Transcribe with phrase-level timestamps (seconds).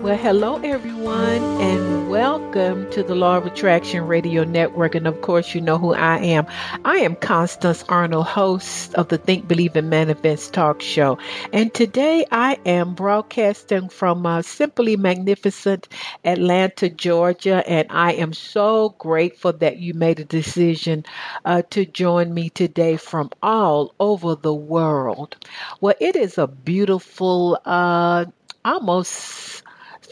[0.00, 4.94] Well, hello, everyone, and welcome to the Law of Attraction Radio Network.
[4.94, 6.46] And of course, you know who I am.
[6.86, 11.18] I am Constance Arnold, host of the Think, Believe, and Manifest talk show.
[11.52, 15.86] And today I am broadcasting from uh, Simply Magnificent
[16.24, 17.62] Atlanta, Georgia.
[17.68, 21.04] And I am so grateful that you made a decision
[21.44, 25.36] uh, to join me today from all over the world.
[25.82, 28.24] Well, it is a beautiful, uh,
[28.64, 29.49] almost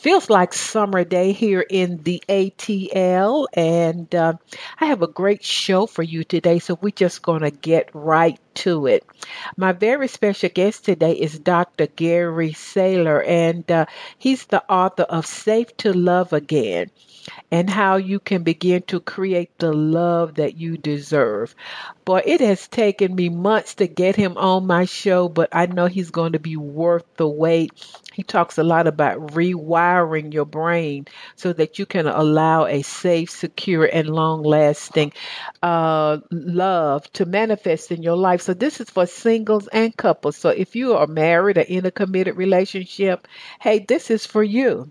[0.00, 4.34] feels like summer day here in the ATL, and uh,
[4.78, 6.58] I have a great show for you today.
[6.58, 9.04] So we're just going to get right to it.
[9.56, 11.86] My very special guest today is Dr.
[11.86, 13.86] Gary Salyer, and uh,
[14.18, 16.90] he's the author of Safe to Love Again
[17.50, 21.54] and how you can begin to create the love that you deserve.
[22.04, 25.86] Boy, it has taken me months to get him on my show, but I know
[25.86, 27.70] he's going to be worth the wait.
[28.14, 31.06] He talks a lot about rewiring your brain
[31.36, 35.12] so that you can allow a safe, secure, and long lasting
[35.62, 38.40] uh, love to manifest in your life.
[38.42, 40.36] So, this is for singles and couples.
[40.36, 43.28] So, if you are married or in a committed relationship,
[43.60, 44.90] hey, this is for you.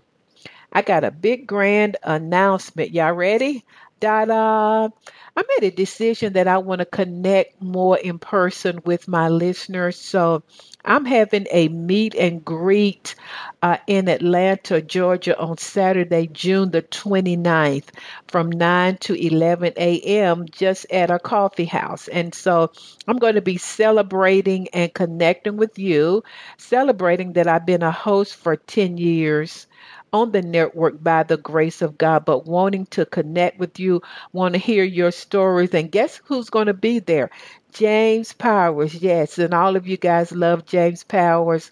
[0.72, 2.92] I got a big grand announcement.
[2.92, 3.64] Y'all ready?
[4.00, 4.88] Da da.
[5.36, 9.96] I made a decision that I want to connect more in person with my listeners.
[9.96, 10.42] So
[10.84, 13.14] I'm having a meet and greet
[13.62, 17.88] uh, in Atlanta, Georgia on Saturday, June the 29th
[18.28, 20.46] from 9 to 11 a.m.
[20.50, 22.08] just at a coffee house.
[22.08, 22.70] And so
[23.06, 26.22] I'm going to be celebrating and connecting with you,
[26.56, 29.66] celebrating that I've been a host for 10 years
[30.12, 34.02] on the network by the grace of God, but wanting to connect with you,
[34.32, 35.74] want to hear your stories.
[35.74, 37.30] And guess who's going to be there?
[37.72, 38.94] James Powers.
[38.94, 41.70] Yes, and all of you guys love James Powers.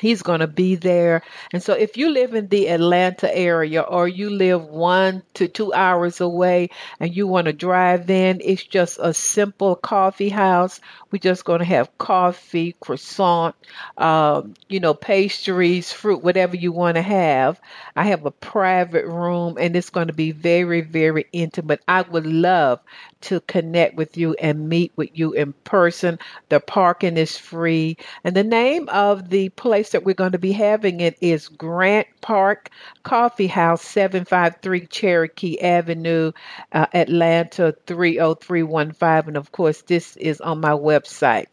[0.00, 1.22] He's going to be there.
[1.52, 5.72] And so if you live in the Atlanta area or you live one to two
[5.72, 6.70] hours away
[7.00, 10.80] and you want to drive in, it's just a simple coffee house.
[11.10, 13.54] We're just going to have coffee, croissant,
[13.96, 17.60] um, you know, pastries, fruit, whatever you want to have.
[17.96, 21.80] I have a private room and it's going to be very, very intimate.
[21.88, 22.80] I would love
[23.20, 26.18] to connect with you and meet with you in person.
[26.48, 27.96] The parking is free.
[28.22, 32.06] And the name of the place that we're going to be having it is Grant
[32.20, 32.70] Park
[33.02, 36.32] Coffee House, 753 Cherokee Avenue,
[36.72, 39.28] uh, Atlanta 30315.
[39.28, 41.46] And of course, this is on my website.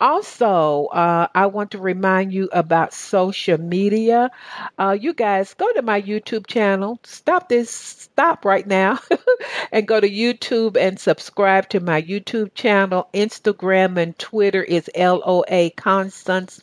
[0.00, 4.30] Also, uh, I want to remind you about social media.
[4.78, 6.98] Uh, you guys go to my YouTube channel.
[7.04, 8.98] Stop this, stop right now,
[9.72, 13.08] and go to YouTube and subscribe to my YouTube channel.
[13.12, 16.62] Instagram and Twitter is LOA Constance.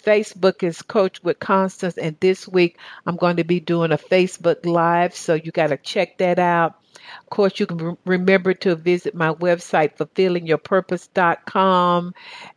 [0.00, 4.66] Facebook is Coach with Constance, and this week I'm going to be doing a Facebook
[4.66, 6.76] Live, so you got to check that out.
[7.22, 12.14] Of course, you can re- remember to visit my website, fulfillingyourpurpose.com,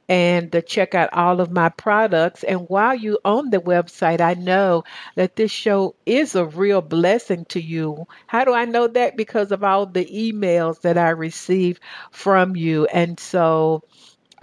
[0.09, 2.43] and to check out all of my products.
[2.43, 4.83] And while you on the website, I know
[5.15, 8.07] that this show is a real blessing to you.
[8.27, 9.17] How do I know that?
[9.17, 11.79] Because of all the emails that I receive
[12.11, 12.85] from you.
[12.85, 13.83] And so,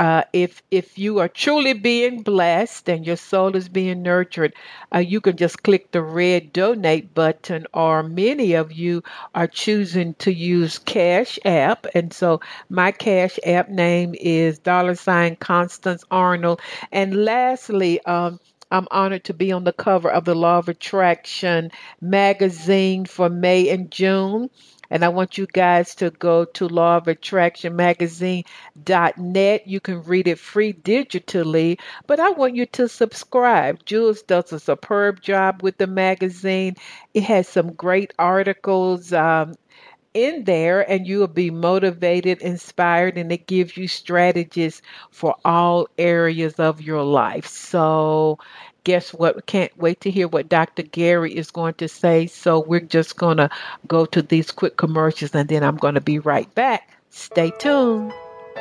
[0.01, 4.55] uh, if if you are truly being blessed and your soul is being nurtured,
[4.95, 7.67] uh, you can just click the red donate button.
[7.75, 9.03] Or many of you
[9.35, 12.41] are choosing to use Cash App, and so
[12.71, 16.63] my Cash App name is dollar sign Constance Arnold.
[16.91, 18.41] And lastly, um,
[18.71, 23.69] I'm honored to be on the cover of the Law of Attraction magazine for May
[23.69, 24.49] and June.
[24.91, 29.67] And I want you guys to go to Law of Attraction Magazine.net.
[29.67, 33.85] You can read it free digitally, but I want you to subscribe.
[33.85, 36.77] Jules does a superb job with the magazine.
[37.15, 39.13] It has some great articles.
[39.13, 39.55] Um,
[40.13, 45.87] in there and you will be motivated, inspired, and it gives you strategies for all
[45.99, 47.47] areas of your life.
[47.47, 48.39] So
[48.85, 49.47] guess what?
[49.47, 50.83] Can't wait to hear what Dr.
[50.83, 52.27] Gary is going to say.
[52.27, 53.51] So we're just going to
[53.87, 56.91] go to these quick commercials and then I'm going to be right back.
[57.11, 58.13] Stay tuned.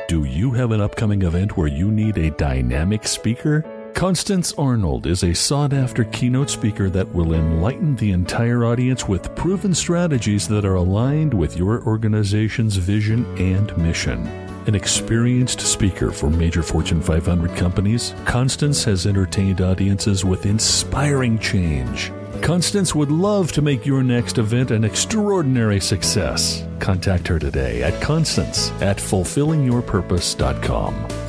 [0.08, 3.64] Do you have an upcoming event where you need a dynamic speaker?
[3.94, 9.36] Constance Arnold is a sought after keynote speaker that will enlighten the entire audience with
[9.36, 14.49] proven strategies that are aligned with your organization's vision and mission.
[14.70, 22.12] An experienced speaker for major Fortune 500 companies, Constance has entertained audiences with inspiring change.
[22.44, 26.64] Constance would love to make your next event an extraordinary success.
[26.78, 31.29] Contact her today at constance at fulfillingyourpurpose.com.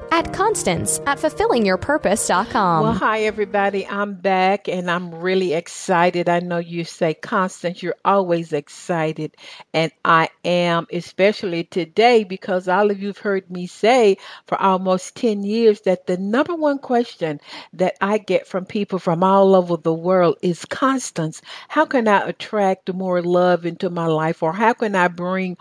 [0.11, 2.83] at Constance at fulfillingyourpurpose.com.
[2.83, 3.87] Well, hi, everybody.
[3.87, 6.27] I'm back and I'm really excited.
[6.27, 9.37] I know you say, Constance, you're always excited.
[9.73, 14.17] And I am, especially today, because all of you have heard me say
[14.47, 17.39] for almost 10 years that the number one question
[17.73, 22.27] that I get from people from all over the world is, Constance, how can I
[22.27, 24.43] attract more love into my life?
[24.43, 25.55] Or how can I bring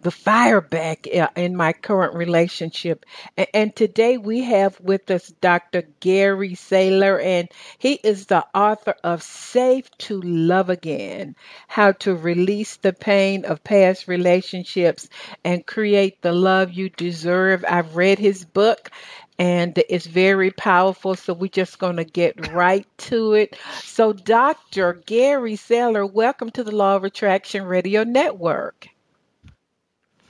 [0.00, 3.04] the fire back uh, in my current relationship?
[3.36, 5.82] And, and today, Today we have with us Dr.
[5.98, 11.34] Gary Salyer, and he is the author of Safe to Love Again
[11.66, 15.08] How to Release the Pain of Past Relationships
[15.42, 17.64] and Create the Love You Deserve.
[17.68, 18.92] I've read his book
[19.40, 21.16] and it's very powerful.
[21.16, 23.58] So we're just going to get right to it.
[23.82, 25.02] So, Dr.
[25.04, 28.89] Gary Salyer, welcome to the Law of Attraction Radio Network.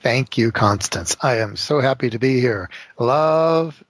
[0.02, 1.16] Thank you, Constance.
[1.20, 2.70] I am so happy to be here.
[2.98, 3.82] Love,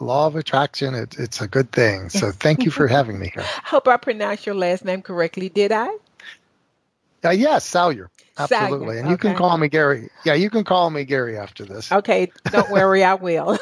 [0.00, 2.08] law of attraction, it, it's a good thing.
[2.08, 3.44] So thank you for having me here.
[3.64, 5.48] Hope I pronounced your last name correctly.
[5.48, 5.88] Did I?
[7.24, 8.10] Uh, yes, Salyer.
[8.38, 8.86] Absolutely.
[8.86, 8.98] Salyer.
[9.00, 10.08] And you can call me Gary.
[10.24, 11.90] Yeah, you can call me Gary after this.
[11.90, 13.58] Okay, don't worry, I will.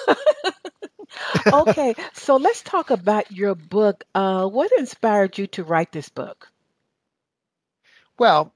[1.53, 4.05] okay, so let's talk about your book.
[4.15, 6.49] Uh, what inspired you to write this book?
[8.19, 8.53] Well,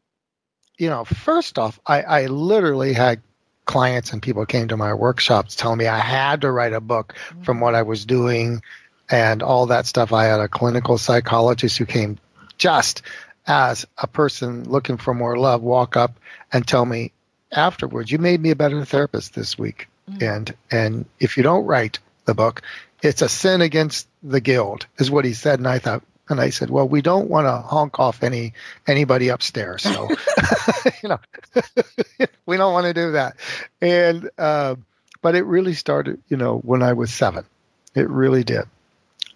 [0.78, 3.22] you know, first off, I, I literally had
[3.70, 7.14] clients and people came to my workshops telling me I had to write a book
[7.42, 8.62] from what I was doing
[9.08, 10.12] and all that stuff.
[10.12, 12.18] I had a clinical psychologist who came
[12.58, 13.02] just
[13.46, 16.18] as a person looking for more love walk up
[16.52, 17.12] and tell me
[17.52, 19.86] afterwards, you made me a better therapist this week.
[20.10, 20.24] Mm-hmm.
[20.24, 22.62] And and if you don't write the book,
[23.02, 25.60] it's a sin against the guild, is what he said.
[25.60, 28.54] And I thought, and I said, well, we don't want to honk off any
[28.86, 30.08] anybody upstairs, so
[31.02, 31.20] you know,
[32.46, 33.36] we don't want to do that.
[33.80, 34.76] And uh,
[35.22, 37.44] but it really started, you know, when I was seven.
[37.94, 38.64] It really did.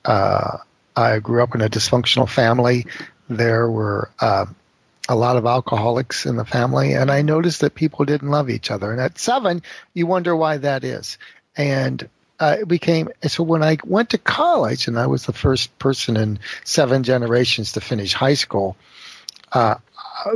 [0.05, 0.59] Uh,
[0.95, 2.87] I grew up in a dysfunctional family.
[3.29, 4.47] There were uh,
[5.09, 8.71] a lot of alcoholics in the family, and I noticed that people didn't love each
[8.71, 8.93] other.
[8.93, 9.63] And at seven,
[9.93, 11.19] you wonder why that is.
[11.57, 12.09] And
[12.41, 16.17] uh, it became so when I went to college, and I was the first person
[16.17, 18.77] in seven generations to finish high school.
[19.53, 19.77] Uh,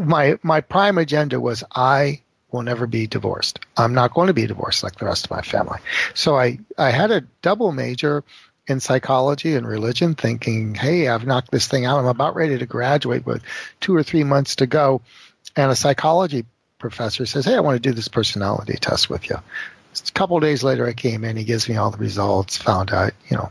[0.05, 3.61] my my prime agenda was I will never be divorced.
[3.77, 5.79] I'm not going to be divorced like the rest of my family.
[6.15, 8.23] So I I had a double major
[8.69, 11.99] in psychology and religion, thinking, hey, I've knocked this thing out.
[11.99, 13.43] I'm about ready to graduate with
[13.81, 15.01] two or three months to go,
[15.57, 16.45] and a psychology
[16.79, 19.39] professor says, hey, I want to do this personality test with you
[20.07, 21.37] a couple days later, I came in.
[21.37, 22.57] He gives me all the results.
[22.59, 23.51] Found out, you know,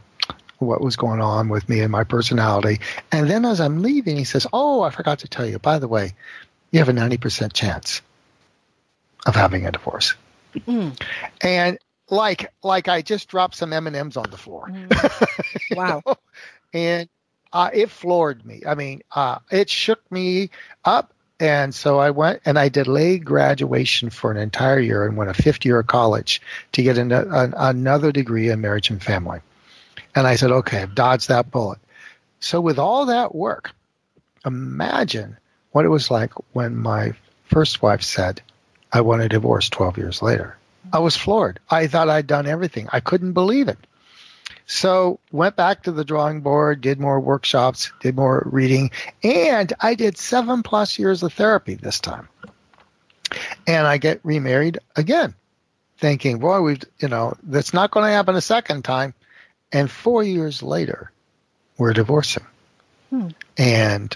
[0.59, 2.79] what was going on with me and my personality.
[3.11, 5.59] And then as I'm leaving, he says, "Oh, I forgot to tell you.
[5.59, 6.13] By the way,
[6.71, 8.01] you have a ninety percent chance
[9.25, 10.15] of having a divorce."
[10.55, 10.99] Mm.
[11.41, 11.77] And
[12.09, 14.69] like like I just dropped some M and M's on the floor.
[14.69, 15.75] Mm.
[15.75, 16.01] wow.
[16.05, 16.15] know?
[16.73, 17.09] And
[17.53, 18.61] uh, it floored me.
[18.67, 20.49] I mean, uh, it shook me
[20.83, 25.29] up and so I went and I delayed graduation for an entire year and went
[25.29, 26.41] a fifth year of college
[26.71, 29.39] to get an, an, another degree in marriage and family.
[30.15, 31.79] And I said, okay, I've dodged that bullet.
[32.39, 33.71] So with all that work,
[34.45, 35.37] imagine
[35.71, 37.13] what it was like when my
[37.45, 38.41] first wife said,
[38.91, 40.57] I want a divorce 12 years later.
[40.91, 41.59] I was floored.
[41.69, 42.87] I thought I'd done everything.
[42.91, 43.77] I couldn't believe it.
[44.67, 48.91] So went back to the drawing board, did more workshops, did more reading,
[49.23, 52.27] and I did seven plus years of therapy this time.
[53.65, 55.35] And I get remarried again,
[55.97, 59.13] thinking, boy, we've, you know, that's not going to happen a second time.
[59.71, 61.11] And four years later,
[61.77, 62.45] we're divorcing.
[63.09, 63.29] Hmm.
[63.57, 64.15] And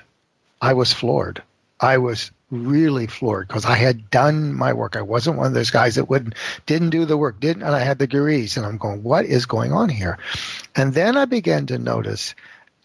[0.62, 1.42] I was floored.
[1.80, 4.96] I was really floored because I had done my work.
[4.96, 7.80] I wasn't one of those guys that wouldn't didn't do the work, didn't and I
[7.80, 10.18] had the degrees and I'm going, what is going on here?
[10.76, 12.36] And then I began to notice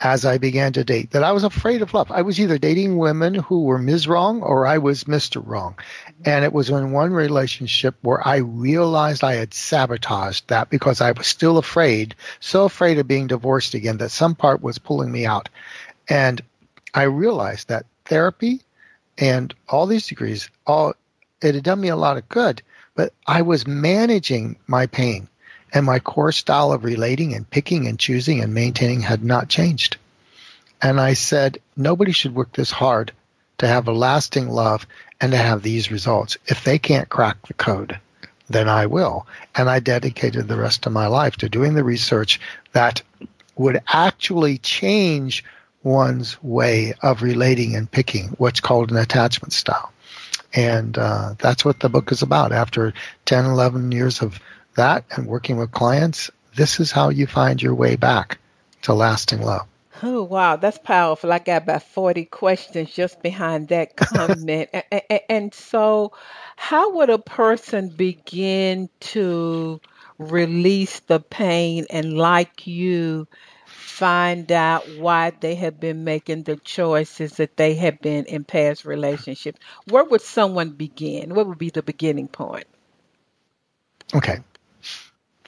[0.00, 2.10] as I began to date that I was afraid of love.
[2.10, 4.06] I was either dating women who were Ms.
[4.06, 5.42] Wrong or I was Mr.
[5.44, 5.76] Wrong.
[6.24, 11.12] And it was in one relationship where I realized I had sabotaged that because I
[11.12, 15.24] was still afraid, so afraid of being divorced again that some part was pulling me
[15.24, 15.48] out.
[16.08, 16.42] And
[16.92, 18.60] I realized that therapy
[19.18, 20.94] and all these degrees, all
[21.42, 22.62] it had done me a lot of good,
[22.94, 25.28] but I was managing my pain
[25.72, 29.96] and my core style of relating and picking and choosing and maintaining had not changed.
[30.80, 33.12] And I said, nobody should work this hard
[33.58, 34.86] to have a lasting love
[35.20, 36.36] and to have these results.
[36.46, 37.98] If they can't crack the code,
[38.48, 39.26] then I will.
[39.54, 42.40] And I dedicated the rest of my life to doing the research
[42.72, 43.02] that
[43.56, 45.44] would actually change
[45.86, 49.92] one's way of relating and picking what's called an attachment style.
[50.52, 52.50] And uh, that's what the book is about.
[52.50, 52.92] After
[53.26, 54.40] 10, 11 years of
[54.74, 58.38] that and working with clients, this is how you find your way back
[58.82, 59.66] to lasting love.
[60.02, 61.32] Oh, wow, that's powerful.
[61.32, 64.70] I got about 40 questions just behind that comment.
[64.90, 66.12] and, and so,
[66.56, 69.80] how would a person begin to
[70.18, 73.26] release the pain and, like you,
[73.96, 78.84] find out why they have been making the choices that they have been in past
[78.84, 79.58] relationships?
[79.88, 81.34] Where would someone begin?
[81.34, 82.66] What would be the beginning point?
[84.14, 84.40] Okay.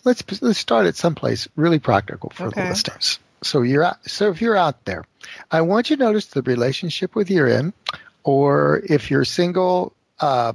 [0.05, 2.63] Let's let's start at someplace really practical for okay.
[2.63, 3.19] the listeners.
[3.43, 5.05] So you're out, so if you're out there,
[5.51, 7.75] I want you to notice the relationship with you're in,
[8.25, 10.55] or if you're single, uh,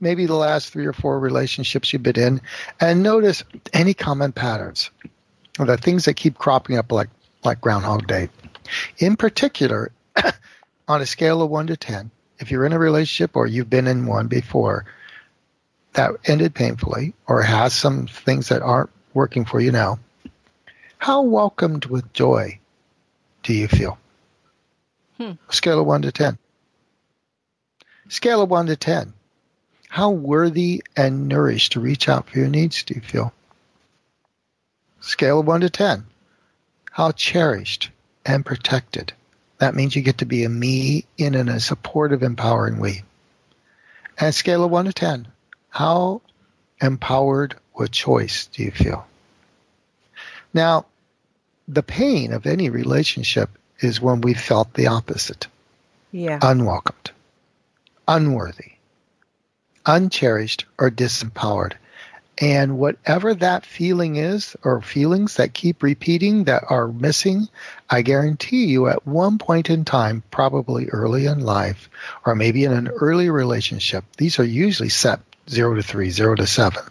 [0.00, 2.40] maybe the last three or four relationships you've been in,
[2.78, 3.42] and notice
[3.72, 4.90] any common patterns,
[5.58, 7.08] the things that keep cropping up like
[7.44, 8.28] like Groundhog Day.
[8.98, 9.92] In particular,
[10.88, 13.86] on a scale of one to ten, if you're in a relationship or you've been
[13.86, 14.84] in one before
[15.94, 19.98] that ended painfully, or has some things that aren't working for you now
[21.00, 22.60] how welcomed with joy
[23.42, 23.98] do you feel?
[25.16, 25.32] Hmm.
[25.48, 26.38] Scale of 1 to 10.
[28.08, 29.14] Scale of 1 to 10.
[29.88, 33.32] How worthy and nourished to reach out for your needs do you feel?
[35.00, 36.04] Scale of 1 to 10.
[36.92, 37.90] How cherished
[38.24, 39.12] and protected.
[39.58, 43.04] That means you get to be a me in a supportive, empowering way.
[44.18, 45.28] And scale of 1 to 10.
[45.70, 46.20] How
[46.80, 49.06] empowered with choice do you feel?
[50.52, 50.86] Now,
[51.68, 55.46] the pain of any relationship is when we felt the opposite.
[56.12, 56.40] Yeah.
[56.42, 57.12] Unwelcomed,
[58.08, 58.72] unworthy,
[59.86, 61.74] uncherished, or disempowered.
[62.40, 67.48] And whatever that feeling is, or feelings that keep repeating that are missing,
[67.88, 71.90] I guarantee you at one point in time, probably early in life,
[72.24, 76.46] or maybe in an early relationship, these are usually set zero to three, zero to
[76.46, 76.82] seven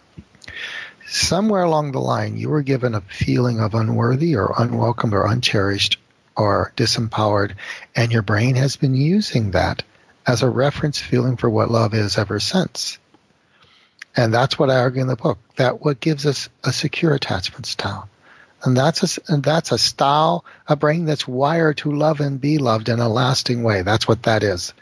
[1.10, 5.98] somewhere along the line you were given a feeling of unworthy or unwelcome or uncherished
[6.36, 7.54] or disempowered,
[7.96, 9.82] and your brain has been using that
[10.26, 12.98] as a reference feeling for what love is ever since.
[14.16, 15.38] And that's what I argue in the book.
[15.56, 18.08] That what gives us a secure attachment style.
[18.62, 22.58] And that's a, and that's a style, a brain that's wired to love and be
[22.58, 23.82] loved in a lasting way.
[23.82, 24.74] That's what that is.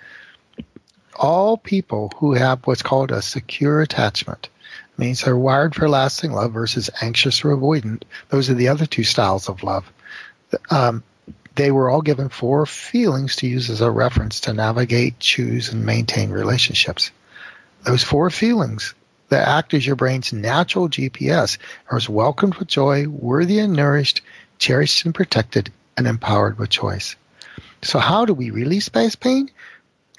[1.15, 4.49] All people who have what's called a secure attachment
[4.97, 8.03] means they're wired for lasting love versus anxious or avoidant.
[8.31, 9.91] Those are the other two styles of love.
[10.71, 11.05] Um,
[11.55, 15.85] they were all given four feelings to use as a reference to navigate, choose, and
[15.85, 17.11] maintain relationships.
[17.85, 18.95] Those four feelings
[19.29, 21.59] that act as your brain's natural GPS
[21.91, 24.23] are as welcomed with joy, worthy and nourished,
[24.59, 27.17] cherished and protected, and empowered with choice.
[27.83, 29.51] So how do we release past pain?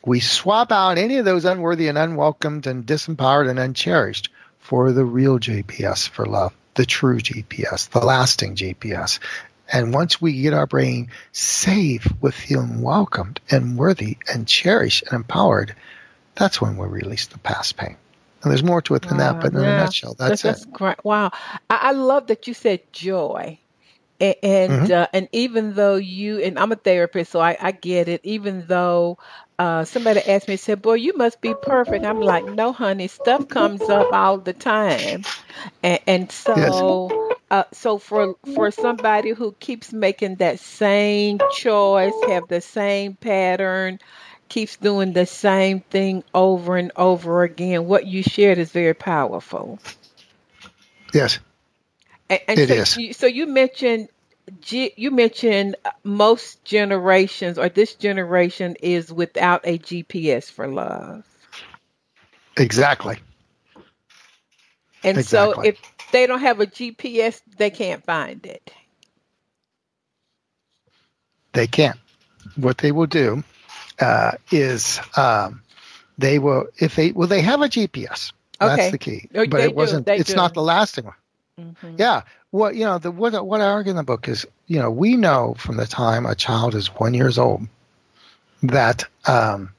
[0.06, 5.04] We swap out any of those unworthy and unwelcomed and disempowered and uncherished for the
[5.04, 9.20] real GPS for love, the true GPS, the lasting GPS.
[9.72, 15.14] And once we get our brain safe with feeling welcomed and worthy and cherished and
[15.14, 15.76] empowered,
[16.36, 17.98] that's when we release the past pain.
[18.42, 19.76] And there's more to it than wow, that, but in yeah.
[19.76, 20.74] a nutshell, that's, that's, that's it.
[20.74, 21.04] Great.
[21.04, 21.32] Wow.
[21.70, 23.60] I, I, love that you said joy.
[24.22, 24.94] And and, mm-hmm.
[24.94, 28.22] uh, and even though you and I'm a therapist, so I, I get it.
[28.24, 29.18] Even though
[29.58, 33.48] uh, somebody asked me, said, "Boy, you must be perfect." I'm like, "No, honey, stuff
[33.48, 35.24] comes up all the time,"
[35.84, 37.38] and, and so, yes.
[37.52, 44.00] uh, so for for somebody who keeps making that same choice, have the same pattern,
[44.50, 49.80] keeps doing the same thing over and over again, what you shared is very powerful.
[51.14, 51.40] Yes,
[52.30, 52.98] and, and it so, is.
[52.98, 54.10] You, so you mentioned
[54.72, 61.24] you mentioned uh, most generations or this generation is without a GPS for love.
[62.58, 63.20] Exactly.
[65.04, 65.22] And exactly.
[65.22, 65.80] so if
[66.12, 68.74] they don't have a GPS, they can't find it.
[71.54, 72.00] they can't.
[72.56, 73.44] What they will do
[74.00, 75.62] uh, is um,
[76.18, 78.32] they will if they well they have a GPS.
[78.62, 78.76] Okay.
[78.76, 79.30] That's the key.
[79.34, 80.08] Oh, But they it wasn't.
[80.08, 80.36] It's do.
[80.36, 81.16] not the lasting one.
[81.60, 82.00] Mhm.
[82.00, 82.22] Yeah.
[82.52, 85.16] What you know the what what I argue in the book is you know we
[85.16, 87.68] know from the time a child is one years old
[88.64, 89.72] that um,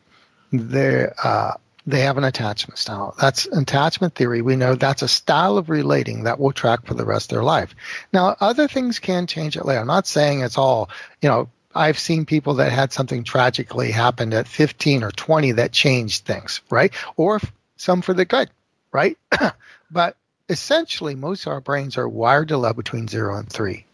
[0.52, 1.52] they uh,
[1.86, 3.14] they have an attachment style.
[3.18, 4.42] That's attachment theory.
[4.42, 7.44] We know that's a style of relating that will track for the rest of their
[7.44, 7.74] life.
[8.12, 9.80] Now other things can change it later.
[9.80, 11.48] I'm not saying it's all you know.
[11.74, 16.60] I've seen people that had something tragically happen at 15 or 20 that changed things,
[16.70, 16.92] right?
[17.16, 17.40] Or
[17.76, 18.50] some for the good,
[18.92, 19.16] right?
[19.90, 20.16] but
[20.48, 23.86] essentially, most of our brains are wired to love between zero and three.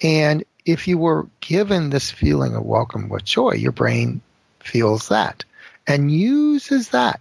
[0.00, 4.22] And if you were given this feeling of welcome with joy, your brain
[4.60, 5.44] feels that
[5.86, 7.20] and uses that.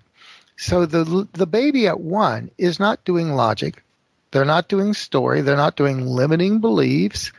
[0.58, 3.84] So the the baby at one is not doing logic.
[4.32, 5.42] They're not doing story.
[5.42, 7.32] They're not doing limiting beliefs.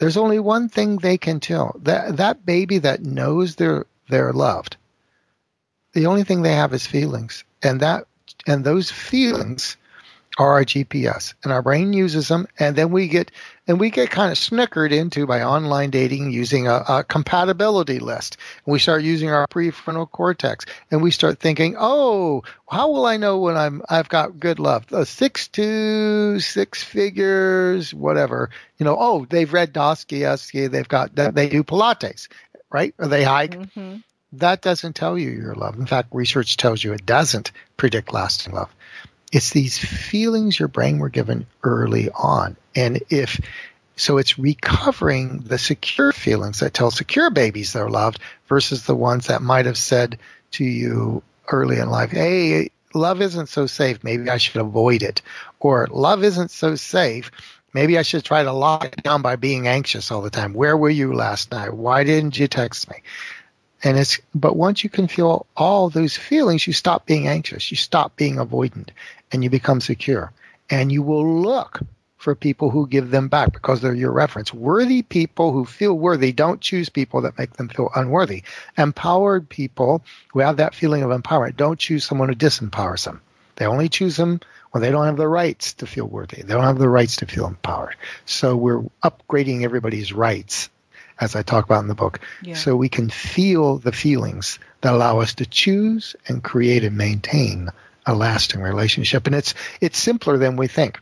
[0.00, 1.76] There's only one thing they can tell.
[1.82, 4.78] That that baby that knows they're they're loved.
[5.92, 7.44] The only thing they have is feelings.
[7.62, 8.06] And that
[8.46, 9.76] and those feelings
[10.38, 13.30] are our GPS, and our brain uses them, and then we get
[13.66, 18.36] and we get kind of snickered into by online dating using a, a compatibility list.
[18.64, 23.16] And we start using our prefrontal cortex, and we start thinking, "Oh, how will I
[23.16, 24.86] know when I'm I've got good love?
[24.92, 28.50] A six two, six figures, whatever.
[28.78, 32.28] You know, oh, they've read Dostoevsky, they've got they do Pilates,
[32.70, 32.94] right?
[32.98, 34.02] Or they hike." Mhm.
[34.34, 35.76] that doesn't tell you your love.
[35.76, 38.70] In fact, research tells you it doesn't predict lasting love.
[39.32, 42.56] It's these feelings your brain were given early on.
[42.74, 43.40] And if
[43.96, 48.18] so, it's recovering the secure feelings that tell secure babies they're loved
[48.48, 50.18] versus the ones that might have said
[50.52, 54.02] to you early in life, hey, love isn't so safe.
[54.02, 55.22] Maybe I should avoid it.
[55.58, 57.30] Or love isn't so safe.
[57.72, 60.54] Maybe I should try to lock it down by being anxious all the time.
[60.54, 61.72] Where were you last night?
[61.72, 63.02] Why didn't you text me?
[63.82, 67.76] And it's, but once you can feel all those feelings, you stop being anxious, you
[67.76, 68.90] stop being avoidant,
[69.32, 70.32] and you become secure.
[70.68, 71.80] And you will look
[72.20, 74.52] for people who give them back because they're your reference.
[74.52, 78.42] Worthy people who feel worthy don't choose people that make them feel unworthy.
[78.76, 83.22] Empowered people who have that feeling of empowerment don't choose someone who disempowers them.
[83.56, 84.40] They only choose them
[84.70, 86.42] when they don't have the rights to feel worthy.
[86.42, 87.96] They don't have the rights to feel empowered.
[88.26, 90.68] So we're upgrading everybody's rights
[91.20, 92.54] as I talk about in the book, Yeah.
[92.54, 97.68] so we can feel the feelings that allow us to choose and create and maintain
[98.06, 99.26] a lasting relationship.
[99.26, 100.98] And it's it's simpler than we think.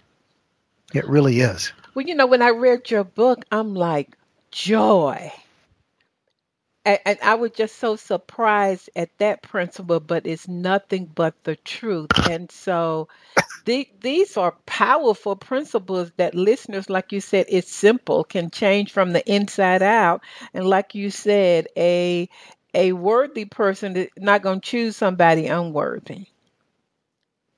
[0.93, 1.73] It really is.
[1.95, 4.17] Well, you know, when I read your book, I'm like,
[4.51, 5.33] joy.
[6.85, 11.57] And, and I was just so surprised at that principle, but it's nothing but the
[11.57, 12.11] truth.
[12.25, 13.09] And so
[13.65, 19.13] the, these are powerful principles that listeners, like you said, it's simple, can change from
[19.13, 20.23] the inside out.
[20.55, 22.29] And like you said, a
[22.75, 26.27] a worthy person is not going to choose somebody unworthy.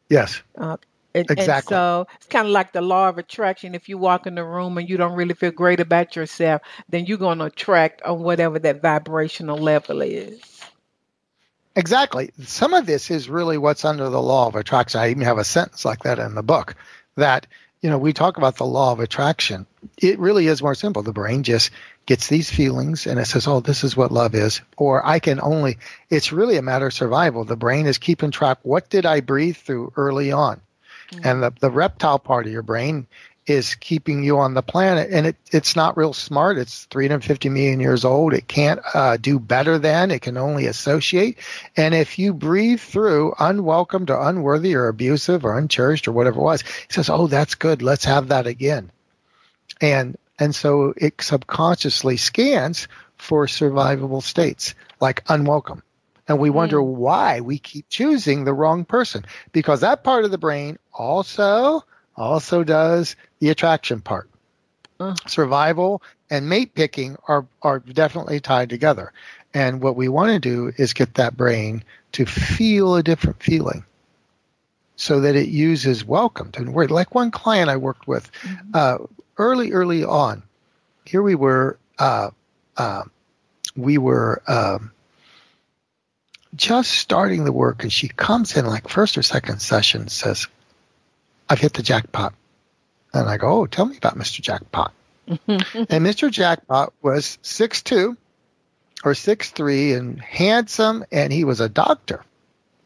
[0.08, 0.42] Yes.
[0.56, 0.76] Uh,
[1.14, 1.54] and, Exactly.
[1.54, 3.74] And so it's kind of like the law of attraction.
[3.74, 7.06] If you walk in the room and you don't really feel great about yourself, then
[7.06, 10.40] you're going to attract on whatever that vibrational level is.
[11.76, 12.30] Exactly.
[12.42, 15.00] Some of this is really what's under the law of attraction.
[15.00, 16.74] I even have a sentence like that in the book
[17.16, 17.46] that,
[17.80, 19.66] you know, we talk about the law of attraction.
[19.96, 21.02] It really is more simple.
[21.02, 21.70] The brain just
[22.06, 24.60] gets these feelings and it says, oh, this is what love is.
[24.76, 27.44] Or I can only, it's really a matter of survival.
[27.44, 28.58] The brain is keeping track.
[28.62, 30.60] What did I breathe through early on?
[31.22, 33.06] And the, the reptile part of your brain
[33.46, 35.08] is keeping you on the planet.
[35.10, 36.58] And it, it's not real smart.
[36.58, 38.32] It's 350 million years old.
[38.32, 40.10] It can't uh, do better than.
[40.10, 41.38] It can only associate.
[41.76, 46.44] And if you breathe through unwelcomed or unworthy or abusive or uncherished or whatever it
[46.44, 47.82] was it says oh that's good.
[47.82, 48.90] Let's have that again.
[49.80, 55.82] And and so it subconsciously scans for survivable states like unwelcome
[56.30, 60.38] and we wonder why we keep choosing the wrong person because that part of the
[60.38, 61.84] brain also
[62.16, 64.30] also does the attraction part.
[65.00, 65.16] Uh.
[65.26, 69.12] Survival and mate picking are are definitely tied together.
[69.54, 73.84] And what we want to do is get that brain to feel a different feeling
[74.94, 76.92] so that it uses welcome to word.
[76.92, 78.30] Like one client I worked with
[78.72, 78.98] uh,
[79.36, 80.44] early, early on,
[81.04, 82.30] here we were, uh,
[82.76, 83.02] uh,
[83.74, 84.92] we were um,
[86.54, 90.46] just starting the work, and she comes in like first or second session says,
[91.48, 92.34] I've hit the jackpot.
[93.12, 94.40] And I go, Oh, tell me about Mr.
[94.40, 94.92] Jackpot.
[95.28, 96.30] and Mr.
[96.30, 98.16] Jackpot was six two
[99.04, 102.24] or six three and handsome, and he was a doctor.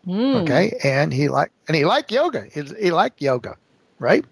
[0.07, 0.43] Mm.
[0.43, 2.47] Okay, and he like and he liked yoga.
[2.53, 3.57] He, he liked yoga,
[3.99, 4.25] right?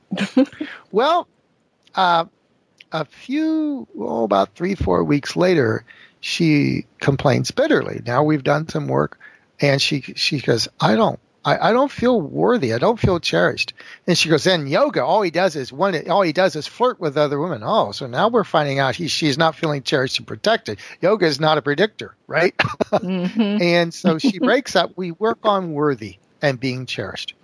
[0.93, 1.27] well,
[1.95, 2.27] uh,
[2.93, 5.85] a few, oh, about three, four weeks later,
[6.21, 8.01] she complains bitterly.
[8.07, 9.19] Now we've done some work,
[9.61, 11.19] and she she goes, I don't.
[11.45, 12.73] I, I don't feel worthy.
[12.73, 13.73] I don't feel cherished.
[14.07, 17.01] And she goes, in yoga, all he does is one, all he does is flirt
[17.01, 17.63] with other women.
[17.65, 20.79] Oh, so now we're finding out he, she's not feeling cherished and protected.
[21.01, 22.57] Yoga is not a predictor, right?
[22.57, 23.41] Mm-hmm.
[23.61, 24.93] and so she breaks up.
[24.95, 27.35] We work on worthy and being cherished.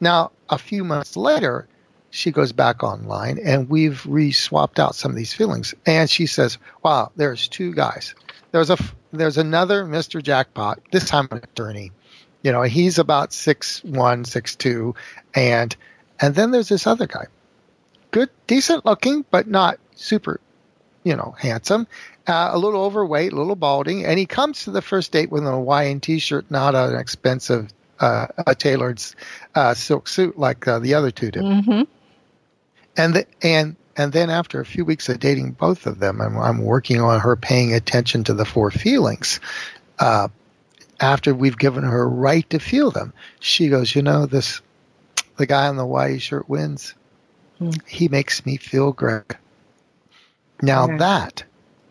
[0.00, 1.66] Now, a few months later,
[2.14, 5.74] she goes back online and we've re-swapped out some of these feelings.
[5.84, 8.14] And she says, "Wow, there's two guys.
[8.52, 8.78] There's a
[9.12, 10.22] there's another Mr.
[10.22, 10.78] Jackpot.
[10.92, 11.90] This time an attorney.
[12.42, 14.94] You know, he's about six one, six two,
[15.34, 15.74] and
[16.20, 17.26] and then there's this other guy,
[18.12, 20.38] good, decent looking, but not super,
[21.02, 21.88] you know, handsome.
[22.28, 25.44] Uh, a little overweight, a little balding, and he comes to the first date with
[25.44, 29.02] an Hawaiian T-shirt, not an expensive uh, a tailored
[29.56, 31.42] uh, silk suit like uh, the other two did.
[31.42, 31.82] Mm-hmm
[32.96, 36.36] and the, and and then after a few weeks of dating both of them, I'm,
[36.36, 39.40] I'm working on her paying attention to the four feelings.
[39.98, 40.28] Uh,
[41.00, 44.60] after we've given her a right to feel them, she goes, you know, this
[45.36, 46.94] the guy in the white shirt wins.
[47.60, 47.86] Mm.
[47.86, 49.34] He makes me feel great.
[50.62, 50.96] Now yeah.
[50.98, 51.44] that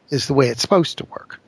[0.09, 1.39] is the way it's supposed to work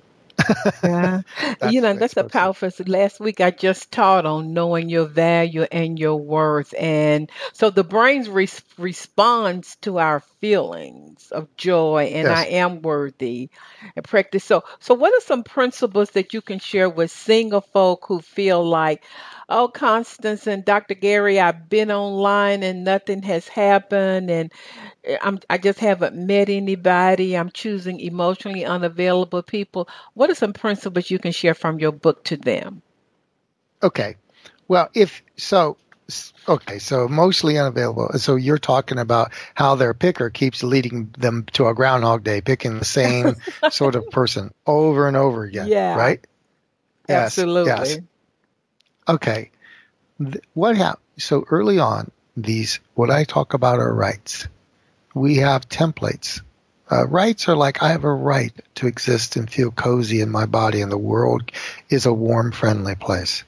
[0.83, 1.21] yeah.
[1.61, 2.69] you know, that's a powerful.
[2.85, 6.73] Last week I just taught on knowing your value and your worth.
[6.77, 12.31] And so the brain re- responds to our feelings of joy and yes.
[12.31, 13.49] I am worthy
[13.95, 14.43] and practice.
[14.43, 18.63] So, so what are some principles that you can share with single folk who feel
[18.63, 19.03] like,
[19.49, 20.95] oh, Constance and Dr.
[20.95, 24.51] Gary, I've been online and nothing has happened, and
[25.03, 27.37] eh, I'm I just haven't met anybody.
[27.37, 29.87] I'm choosing emotionally unavailable people.
[30.13, 32.81] What are some principles you can share from your book to them?
[33.83, 34.15] Okay.
[34.67, 35.77] Well, if so,
[36.47, 38.17] okay, so mostly unavailable.
[38.17, 42.79] So you're talking about how their picker keeps leading them to a Groundhog Day, picking
[42.79, 43.35] the same
[43.69, 45.67] sort of person over and over again.
[45.67, 45.95] Yeah.
[45.95, 46.25] Right?
[47.07, 47.71] Yes, Absolutely.
[47.71, 47.99] Yes.
[49.07, 49.51] Okay.
[50.53, 51.01] What happened?
[51.17, 54.47] So early on, these, what I talk about are rights.
[55.13, 56.41] We have templates.
[56.91, 60.45] Uh, rights are like I have a right to exist and feel cozy in my
[60.45, 61.51] body, and the world
[61.89, 63.43] is a warm, friendly place.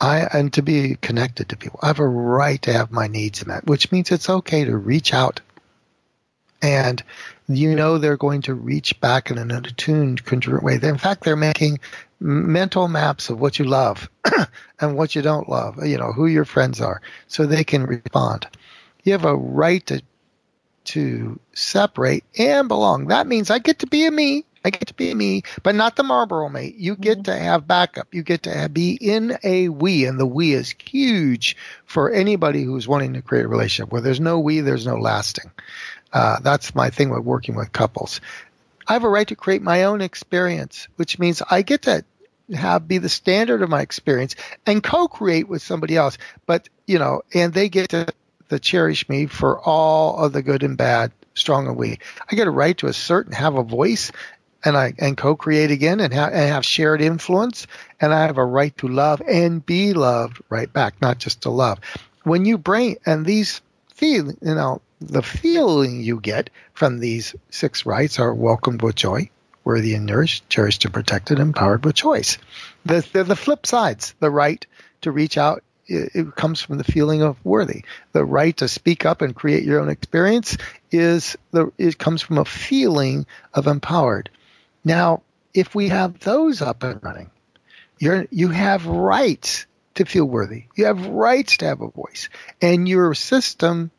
[0.00, 1.80] I and to be connected to people.
[1.82, 5.12] I have a right to have my needs met, which means it's okay to reach
[5.12, 5.40] out.
[6.62, 7.02] And
[7.46, 10.78] you know they're going to reach back in an attuned, congruent way.
[10.82, 11.80] In fact, they're making
[12.20, 14.10] mental maps of what you love
[14.80, 18.46] and what you don't love, you know, who your friends are, so they can respond.
[19.04, 20.02] You have a right to
[20.84, 23.08] to separate and belong.
[23.08, 24.44] That means I get to be a me.
[24.64, 26.76] I get to be a me, but not the Marlboro mate.
[26.76, 27.30] You get mm-hmm.
[27.30, 28.12] to have backup.
[28.12, 32.64] You get to have, be in a we, and the we is huge for anybody
[32.64, 33.92] who's wanting to create a relationship.
[33.92, 35.50] Where there's no we, there's no lasting.
[36.12, 38.20] Uh, that's my thing with working with couples.
[38.88, 42.04] I have a right to create my own experience, which means I get to
[42.54, 46.16] have be the standard of my experience and co-create with somebody else.
[46.46, 48.06] But you know, and they get to,
[48.48, 52.02] to cherish me for all of the good and bad, strong and weak.
[52.30, 54.10] I get a right to assert and have a voice,
[54.64, 57.66] and I and co-create again and, ha- and have shared influence.
[58.00, 61.50] And I have a right to love and be loved right back, not just to
[61.50, 61.78] love.
[62.22, 63.60] When you bring and these
[63.94, 69.30] feel, you know, the feeling you get from these six rights are welcomed with joy,
[69.64, 72.38] worthy and nourished, cherished and protected, empowered with choice.
[72.84, 74.14] The, they're the flip sides.
[74.20, 74.64] The right
[75.02, 77.84] to reach out it, it comes from the feeling of worthy.
[78.12, 80.56] The right to speak up and create your own experience
[80.90, 84.30] is the it comes from a feeling of empowered.
[84.84, 85.22] Now,
[85.54, 87.30] if we have those up and running,
[87.98, 90.64] you're you have rights to feel worthy.
[90.76, 92.28] You have rights to have a voice,
[92.60, 93.90] and your system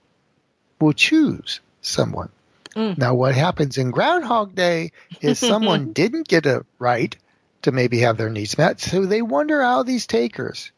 [0.79, 2.29] will choose someone.
[2.75, 2.97] Mm.
[2.97, 7.15] Now, what happens in Groundhog Day is someone didn't get a right
[7.63, 10.71] to maybe have their needs met, so they wonder how these takers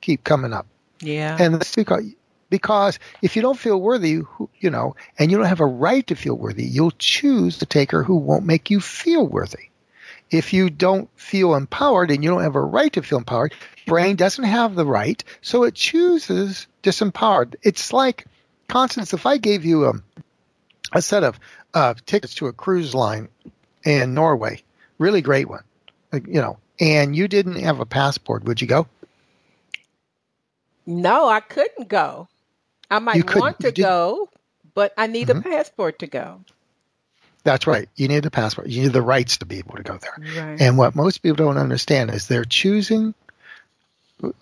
[0.00, 0.66] keep coming up.
[1.00, 2.04] Yeah, and that's because
[2.48, 4.20] because if you don't feel worthy,
[4.60, 8.02] you know, and you don't have a right to feel worthy, you'll choose the taker
[8.02, 9.70] who won't make you feel worthy.
[10.30, 13.54] If you don't feel empowered and you don't have a right to feel empowered,
[13.86, 17.54] brain doesn't have the right, so it chooses disempowered.
[17.62, 18.26] It's like
[18.72, 19.92] Constance, if I gave you a,
[20.94, 21.38] a set of
[21.74, 23.28] uh, tickets to a cruise line
[23.84, 24.62] in Norway,
[24.96, 25.62] really great one,
[26.12, 28.86] you know, and you didn't have a passport, would you go?
[30.86, 32.28] No, I couldn't go.
[32.90, 34.30] I might want to go,
[34.72, 35.46] but I need mm-hmm.
[35.46, 36.40] a passport to go.
[37.44, 37.90] That's right.
[37.94, 38.68] You need a passport.
[38.68, 40.46] You need the rights to be able to go there.
[40.46, 40.60] Right.
[40.62, 43.12] And what most people don't understand is they're choosing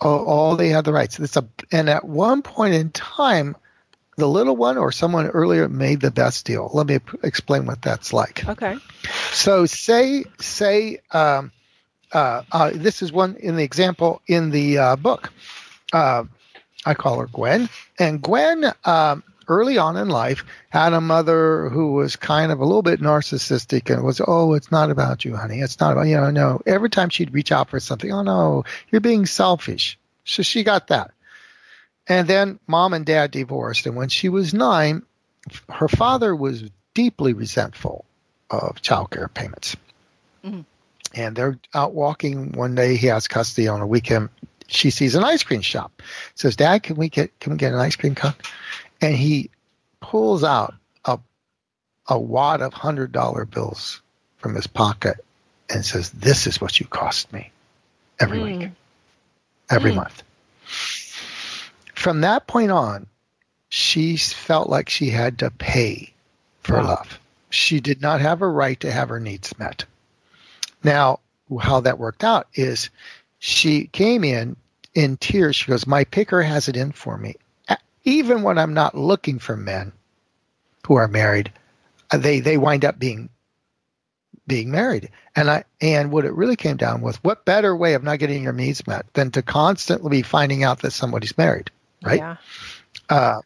[0.00, 1.18] all, all they have the rights.
[1.18, 3.56] It's a and at one point in time,
[4.16, 6.70] the little one or someone earlier made the best deal.
[6.72, 8.46] Let me p- explain what that's like.
[8.48, 8.76] Okay.
[9.32, 11.52] So say say um,
[12.12, 15.32] uh, uh, this is one in the example in the uh, book.
[15.92, 16.24] Uh,
[16.86, 17.68] I call her Gwen,
[17.98, 22.64] and Gwen um, early on in life had a mother who was kind of a
[22.64, 25.60] little bit narcissistic and was, oh, it's not about you, honey.
[25.60, 26.30] It's not about you know.
[26.30, 29.98] No, every time she'd reach out for something, oh no, you're being selfish.
[30.24, 31.10] So she got that.
[32.06, 35.02] And then mom and dad divorced, and when she was nine,
[35.68, 38.04] her father was deeply resentful
[38.50, 39.76] of child care payments.
[40.44, 40.64] Mhm.
[41.14, 42.96] And they're out walking one day.
[42.96, 44.28] He has custody on a weekend.
[44.66, 46.02] She sees an ice cream shop.
[46.34, 48.34] Says, "Dad, can we get can we get an ice cream cone?"
[49.00, 49.50] And he
[50.00, 51.18] pulls out a
[52.08, 54.00] a wad of hundred dollar bills
[54.38, 55.24] from his pocket
[55.68, 57.50] and says, "This is what you cost me
[58.18, 58.58] every Mm.
[58.58, 58.70] week,
[59.68, 59.96] every Mm.
[59.96, 60.22] month."
[62.00, 63.06] From that point on,
[63.68, 66.14] she felt like she had to pay
[66.62, 66.86] for Wow.
[66.86, 67.18] love.
[67.50, 69.84] She did not have a right to have her needs met.
[70.82, 71.20] Now,
[71.60, 72.88] how that worked out is
[73.38, 74.56] she came in
[74.94, 75.56] in tears.
[75.56, 77.34] She goes, My picker has it in for me.
[78.04, 79.92] Even when I'm not looking for men
[80.86, 81.52] who are married,
[82.10, 83.28] uh, they, they wind up being
[84.46, 85.10] being married.
[85.36, 88.42] And I and what it really came down with what better way of not getting
[88.42, 91.70] your needs met than to constantly be finding out that somebody's married,
[92.02, 92.18] right?
[92.18, 92.36] Yeah.
[93.08, 93.40] uh,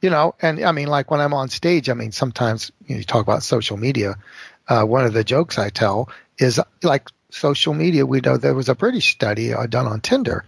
[0.00, 2.98] you know, and I mean, like when I'm on stage, I mean, sometimes you, know,
[2.98, 4.16] you talk about social media.
[4.68, 8.06] Uh, one of the jokes I tell is like social media.
[8.06, 10.44] We know there was a British study uh, done on Tinder,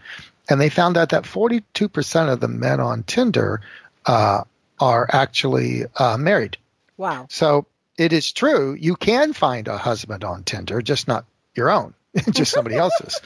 [0.49, 3.61] and they found out that 42% of the men on Tinder
[4.07, 4.45] uh,
[4.79, 6.57] are actually uh, married.
[6.97, 7.27] Wow.
[7.31, 7.67] So
[7.99, 8.77] it is true.
[8.79, 11.95] You can find a husband on Tinder, just not your own,
[12.31, 13.21] just somebody else's.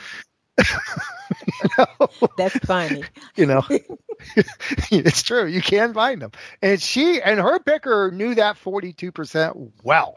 [0.59, 0.64] You
[1.79, 2.09] know?
[2.37, 3.05] That's funny.
[3.37, 3.62] you know?
[4.90, 5.45] It's true.
[5.47, 6.31] You can find them.
[6.62, 10.17] And she and her picker knew that 42% well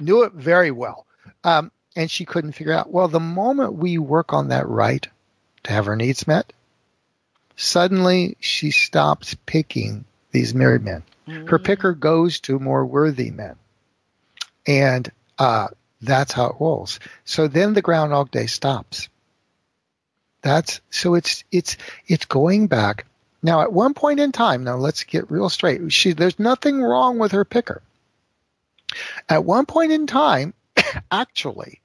[0.00, 1.06] knew it very well.
[1.44, 5.06] Um, and she couldn't figure out well the moment we work on that right
[5.64, 6.52] to have her needs met
[7.56, 11.02] suddenly she stops picking these married men.
[11.46, 13.56] Her picker goes to more worthy men.
[14.66, 15.68] And uh,
[16.00, 17.00] that's how it rolls.
[17.24, 19.08] So then the groundhog day stops
[20.48, 23.06] that's so it's it's it's going back.
[23.42, 25.92] Now at one point in time now let's get real straight.
[25.92, 27.82] She there's nothing wrong with her picker.
[29.28, 30.54] At one point in time
[31.12, 31.80] actually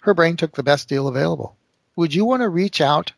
[0.00, 1.54] her brain took the best deal available.
[1.96, 3.12] Would you want to reach out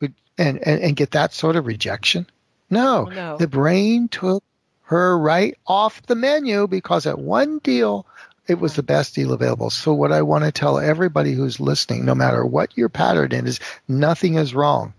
[0.00, 2.26] and, and and get that sort of rejection?
[2.70, 3.36] No, oh, No.
[3.36, 4.42] the brain took
[4.84, 8.06] her right off the menu because at one deal
[8.46, 9.70] it was the best deal available.
[9.70, 13.60] So what I want to tell everybody who's listening, no matter what your pattern is,
[13.88, 14.92] nothing is wrong.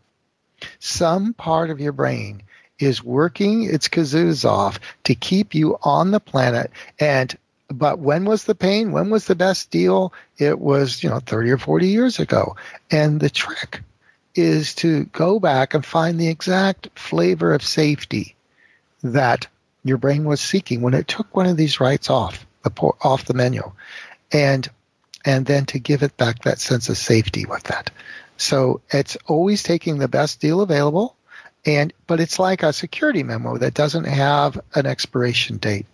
[0.80, 2.44] Some part of your brain
[2.80, 8.44] is working its kazoos off to keep you on the planet and but when was
[8.44, 8.92] the pain?
[8.92, 10.14] When was the best deal?
[10.38, 12.56] It was, you know, 30 or 40 years ago.
[12.92, 13.82] And the trick
[14.36, 18.36] is to go back and find the exact flavor of safety
[19.02, 19.48] that
[19.84, 23.24] your brain was seeking when it took one of these rights off the po- off
[23.24, 23.72] the menu,
[24.34, 24.68] and
[25.24, 27.90] and then to give it back that sense of safety with that.
[28.36, 31.16] So it's always taking the best deal available,
[31.66, 35.86] and but it's like a security memo that doesn't have an expiration date.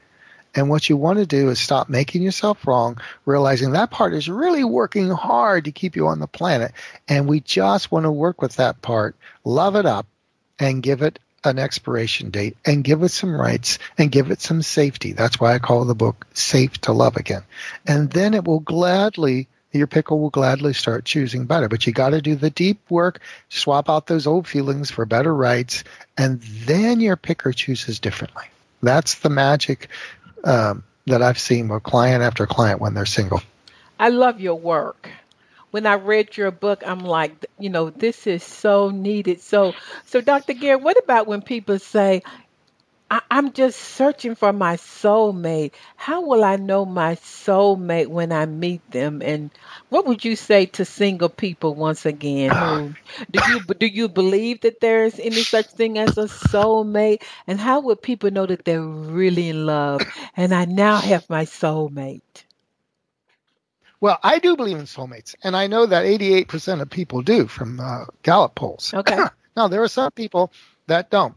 [0.53, 4.27] And what you want to do is stop making yourself wrong, realizing that part is
[4.27, 6.73] really working hard to keep you on the planet.
[7.07, 10.07] And we just want to work with that part, love it up,
[10.59, 14.61] and give it an expiration date and give it some rights and give it some
[14.61, 15.13] safety.
[15.13, 17.43] That's why I call the book Safe to Love Again.
[17.85, 21.67] And then it will gladly, your pickle will gladly start choosing better.
[21.67, 25.33] But you got to do the deep work, swap out those old feelings for better
[25.33, 25.83] rights,
[26.17, 28.45] and then your picker chooses differently.
[28.83, 29.89] That's the magic
[30.43, 33.41] um, that I've seen with client after client when they're single.
[33.99, 35.09] I love your work.
[35.71, 39.41] When I read your book, I'm like, you know, this is so needed.
[39.41, 40.53] So, so Dr.
[40.53, 42.23] Gare, what about when people say,
[43.11, 45.75] I- I'm just searching for my soulmate.
[45.95, 49.21] How will I know my soulmate when I meet them?
[49.21, 49.51] And
[49.89, 52.53] what would you say to single people once again?
[52.55, 53.23] Who, ah.
[53.29, 57.21] do you do you believe that there is any such thing as a soulmate?
[57.47, 60.05] And how would people know that they're really in love?
[60.35, 62.45] And I now have my soulmate.
[64.01, 67.79] Well, I do believe in soulmates, and I know that 88% of people do from
[67.79, 68.93] uh, Gallup polls.
[68.97, 69.19] Okay.
[69.55, 70.51] now, there are some people
[70.87, 71.35] that don't,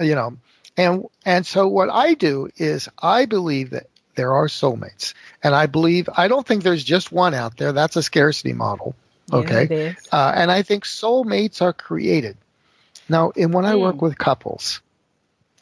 [0.00, 0.36] you know,
[0.76, 5.66] and and so what I do is I believe that there are soulmates, and I
[5.66, 7.72] believe I don't think there's just one out there.
[7.72, 8.94] That's a scarcity model.
[9.32, 9.64] Okay.
[9.70, 9.96] is.
[10.12, 12.36] Uh, and I think soulmates are created.
[13.08, 14.02] Now, and when I work Mm.
[14.02, 14.80] with couples,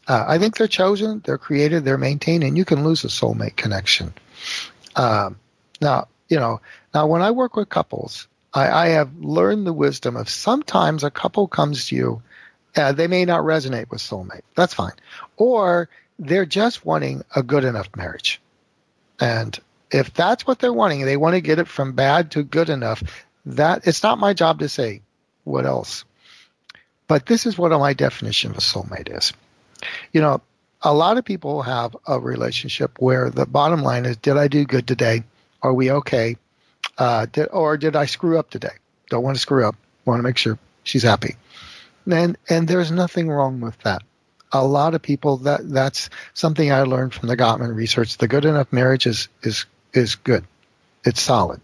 [0.09, 3.55] Uh, I think they're chosen, they're created, they're maintained, and you can lose a soulmate
[3.55, 4.13] connection.
[4.97, 5.37] Um,
[5.81, 6.63] now, you know,
[6.95, 11.11] now when I work with couples, I, I, have learned the wisdom of sometimes a
[11.11, 12.23] couple comes to you,
[12.75, 14.41] uh, they may not resonate with soulmate.
[14.55, 14.95] That's fine.
[15.37, 18.41] Or they're just wanting a good enough marriage.
[19.21, 19.59] And
[19.91, 23.03] if that's what they're wanting, they want to get it from bad to good enough,
[23.45, 25.03] that it's not my job to say
[25.45, 26.07] what else.
[27.09, 29.35] But this is what my definition of a soulmate is.
[30.15, 30.41] You know,
[30.81, 34.65] a lot of people have a relationship where the bottom line is, did I do
[34.65, 35.25] good today?
[35.63, 36.37] Are we okay?
[36.99, 38.75] Uh, did, or did I screw up today?
[39.09, 39.77] Don't want to screw up.
[40.05, 41.37] Want to make sure she's happy.
[42.11, 44.03] And and there's nothing wrong with that.
[44.51, 48.19] A lot of people that that's something I learned from the Gottman research.
[48.19, 50.45] The good enough marriage is is is good.
[51.05, 51.61] It's solid.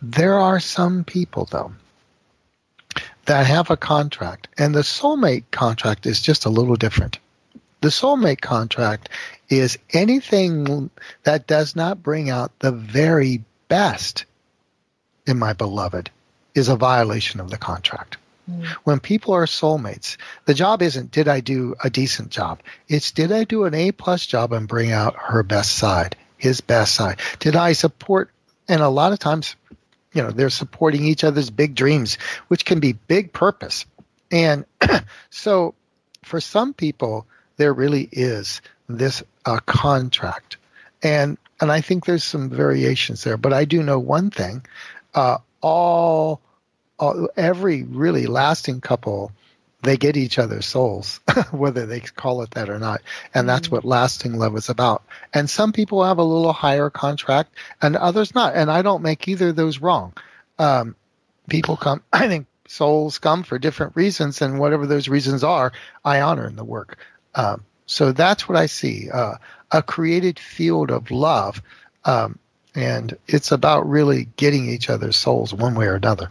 [0.00, 1.72] There are some people though
[3.26, 7.18] that have a contract, and the soulmate contract is just a little different.
[7.84, 9.10] The soulmate contract
[9.50, 10.88] is anything
[11.24, 14.24] that does not bring out the very best
[15.26, 16.08] in my beloved
[16.54, 18.16] is a violation of the contract.
[18.50, 18.64] Mm.
[18.84, 20.16] When people are soulmates,
[20.46, 22.62] the job isn't did I do a decent job?
[22.88, 26.62] It's did I do an A plus job and bring out her best side, his
[26.62, 27.20] best side?
[27.38, 28.30] Did I support
[28.66, 29.56] and a lot of times
[30.14, 32.16] you know they're supporting each other's big dreams
[32.48, 33.84] which can be big purpose
[34.32, 34.64] and
[35.28, 35.74] so
[36.22, 40.56] for some people there really is this uh, contract
[41.02, 44.64] and and i think there's some variations there but i do know one thing
[45.14, 46.40] uh, all,
[46.98, 49.32] all every really lasting couple
[49.84, 53.02] they get each other's souls, whether they call it that or not.
[53.34, 53.76] And that's mm-hmm.
[53.76, 55.04] what lasting love is about.
[55.32, 58.54] And some people have a little higher contract and others not.
[58.56, 60.14] And I don't make either of those wrong.
[60.58, 60.96] Um,
[61.48, 65.72] people come, I think souls come for different reasons and whatever those reasons are,
[66.04, 66.98] I honor in the work.
[67.34, 69.34] Um, so that's what I see, uh,
[69.70, 71.62] a created field of love.
[72.04, 72.38] Um,
[72.74, 76.30] and it's about really getting each other's souls one way or another.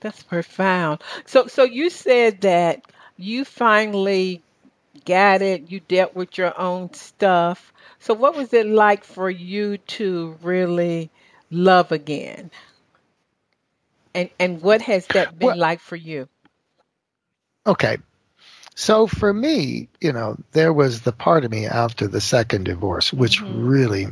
[0.00, 1.02] That's profound.
[1.26, 2.82] So, so you said that
[3.16, 4.42] you finally
[5.04, 5.70] got it.
[5.70, 7.72] You dealt with your own stuff.
[7.98, 11.10] So, what was it like for you to really
[11.50, 12.50] love again?
[14.14, 16.28] And and what has that been well, like for you?
[17.66, 17.98] Okay.
[18.76, 23.10] So for me, you know, there was the part of me after the second divorce
[23.10, 23.66] which mm-hmm.
[23.66, 24.06] really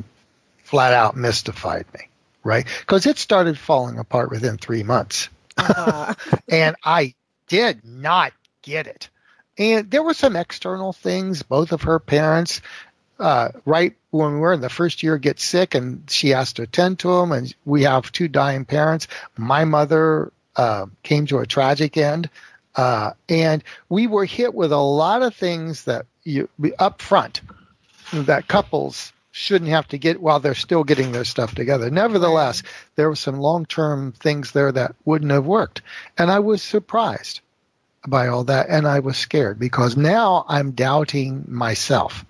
[0.64, 2.08] flat out mystified me,
[2.42, 2.66] right?
[2.80, 5.28] Because it started falling apart within three months.
[5.58, 6.14] Uh-huh.
[6.48, 7.14] and I
[7.46, 9.10] did not get it.
[9.58, 11.42] And there were some external things.
[11.42, 12.62] Both of her parents,
[13.20, 16.62] uh, right when we were in the first year, get sick, and she has to
[16.62, 17.32] attend to them.
[17.32, 19.08] And we have two dying parents.
[19.36, 22.30] My mother uh, came to a tragic end,
[22.76, 27.40] uh, and we were hit with a lot of things that you up front
[28.12, 31.90] that couples shouldn't have to get while they're still getting their stuff together.
[31.90, 32.62] Nevertheless,
[32.94, 35.82] there were some long term things there that wouldn't have worked.
[36.16, 37.40] And I was surprised
[38.06, 42.24] by all that and I was scared because now I'm doubting myself.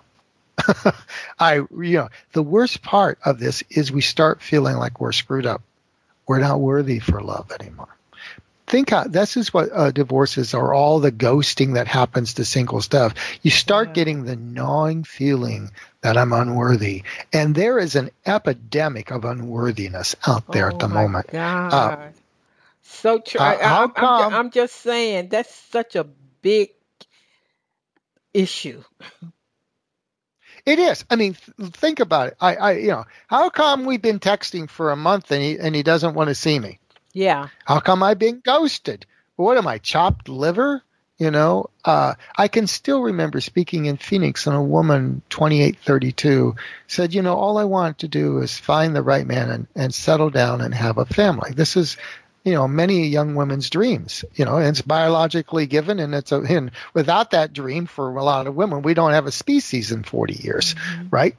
[1.39, 5.45] I you know, the worst part of this is we start feeling like we're screwed
[5.45, 5.61] up.
[6.27, 7.95] We're not worthy for love anymore
[8.67, 12.81] think how this is what uh, divorces are all the ghosting that happens to single
[12.81, 13.13] stuff.
[13.41, 13.93] You start yeah.
[13.93, 20.51] getting the gnawing feeling that I'm unworthy, and there is an epidemic of unworthiness out
[20.51, 21.27] there oh at the moment.
[21.31, 21.73] God.
[21.73, 22.09] Uh,
[22.81, 23.39] so true.
[23.39, 26.05] Uh, I, am I'm, I'm just saying that's such a
[26.41, 26.69] big
[28.33, 28.83] issue.
[30.65, 31.05] It is.
[31.11, 32.37] I mean, th- think about it.
[32.41, 35.75] I, I, you know, how come we've been texting for a month and he and
[35.75, 36.79] he doesn't want to see me?
[37.15, 37.47] Yeah.
[37.63, 39.05] How come I've been ghosted?
[39.37, 40.83] What am I, chopped liver?
[41.17, 46.55] You know, uh, I can still remember speaking in Phoenix, and a woman, 2832,
[46.87, 49.93] said, You know, all I want to do is find the right man and, and
[49.93, 51.51] settle down and have a family.
[51.53, 51.95] This is,
[52.43, 55.99] you know, many young women's dreams, you know, and it's biologically given.
[55.99, 59.25] And it's a, and without that dream for a lot of women, we don't have
[59.25, 61.07] a species in 40 years, mm-hmm.
[61.11, 61.37] right?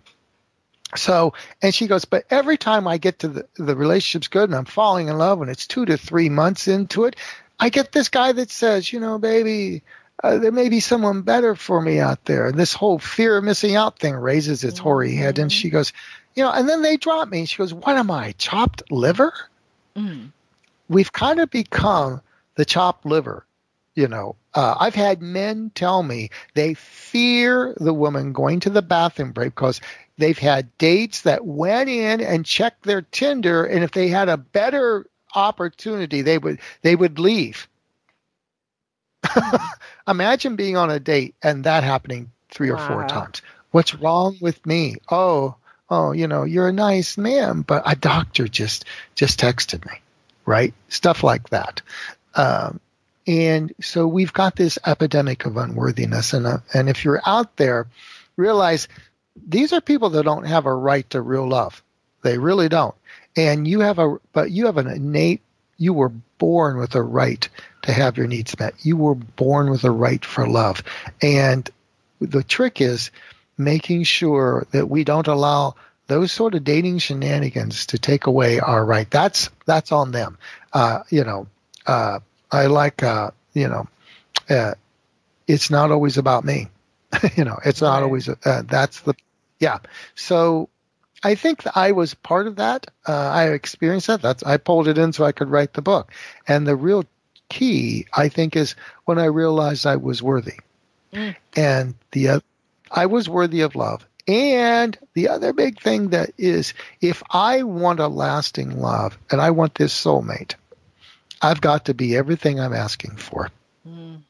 [0.97, 4.55] So, and she goes, but every time I get to the, the relationship's good and
[4.55, 7.17] I'm falling in love and it's two to three months into it,
[7.59, 9.83] I get this guy that says, you know, baby,
[10.23, 12.47] uh, there may be someone better for me out there.
[12.47, 15.38] And this whole fear of missing out thing raises its hoary head.
[15.38, 15.92] And she goes,
[16.35, 17.44] you know, and then they drop me.
[17.47, 19.33] She goes, what am I, chopped liver?
[19.97, 20.31] Mm.
[20.88, 22.21] We've kind of become
[22.57, 23.44] the chopped liver.
[23.94, 28.83] You know, uh, I've had men tell me they fear the woman going to the
[28.83, 29.81] bathroom break because
[30.19, 34.37] They've had dates that went in and checked their Tinder, and if they had a
[34.37, 37.69] better opportunity, they would they would leave.
[40.08, 43.42] Imagine being on a date and that happening three or four times.
[43.73, 44.96] What's wrong with me?
[45.10, 45.56] Oh,
[45.90, 50.00] oh, you know, you're a nice man, but a doctor just just texted me,
[50.46, 50.73] right?
[50.88, 51.83] Stuff like that.
[52.35, 52.81] Um,
[53.27, 57.88] and so we've got this epidemic of unworthiness, and uh, and if you're out there,
[58.37, 58.88] realize
[59.47, 61.83] these are people that don't have a right to real love.
[62.23, 62.95] They really don't.
[63.37, 65.43] And you have a, but you have an innate.
[65.77, 66.09] You were
[66.39, 67.47] born with a right
[67.83, 68.75] to have your needs met.
[68.85, 70.83] You were born with a right for love,
[71.21, 71.69] and
[72.21, 73.11] the trick is
[73.59, 75.75] making sure that we don't allow
[76.07, 79.11] those sort of dating shenanigans to take away our right.
[79.11, 80.39] That's that's on them.
[80.73, 81.47] Uh, you know,
[81.87, 82.21] uh,
[82.51, 83.89] I like uh, you know,
[84.49, 84.75] uh,
[85.47, 86.69] it's not always about me.
[87.37, 88.03] you know, it's not right.
[88.03, 88.29] always.
[88.29, 89.15] Uh, that's the
[89.59, 89.79] yeah.
[90.15, 90.69] So
[91.23, 92.87] I think I was part of that.
[93.07, 94.23] Uh, I experienced that.
[94.23, 96.13] That's I pulled it in so I could write the book.
[96.46, 97.04] And the real
[97.48, 100.59] key, I think, is when I realized I was worthy,
[101.13, 101.35] mm.
[101.54, 102.42] and the
[102.90, 104.07] I was worthy of love.
[104.29, 109.50] And the other big thing that is, if I want a lasting love and I
[109.50, 110.54] want this soulmate,
[111.40, 113.50] I've got to be everything I'm asking for.
[113.88, 114.23] Mm.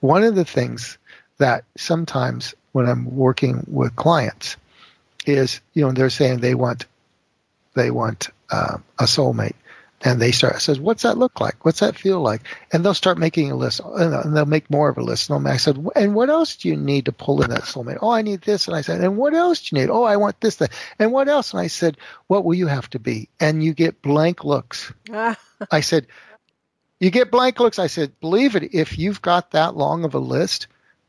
[0.00, 0.98] One of the things
[1.42, 4.56] that sometimes when I'm working with clients
[5.26, 6.86] is, you know, they're saying they want
[7.74, 9.54] they want uh, a soulmate,
[10.02, 11.64] and they start says, "What's that look like?
[11.64, 14.98] What's that feel like?" And they'll start making a list, and they'll make more of
[14.98, 15.30] a list.
[15.30, 18.10] And I said, "And what else do you need to pull in that soulmate?" Oh,
[18.10, 20.40] I need this, and I said, "And what else do you need?" Oh, I want
[20.40, 21.52] this, that, and what else?
[21.52, 21.96] And I said,
[22.28, 24.92] "What will you have to be?" And you get blank looks.
[25.70, 26.06] I said,
[27.00, 30.20] "You get blank looks." I said, "Believe it, if you've got that long of a
[30.20, 30.66] list,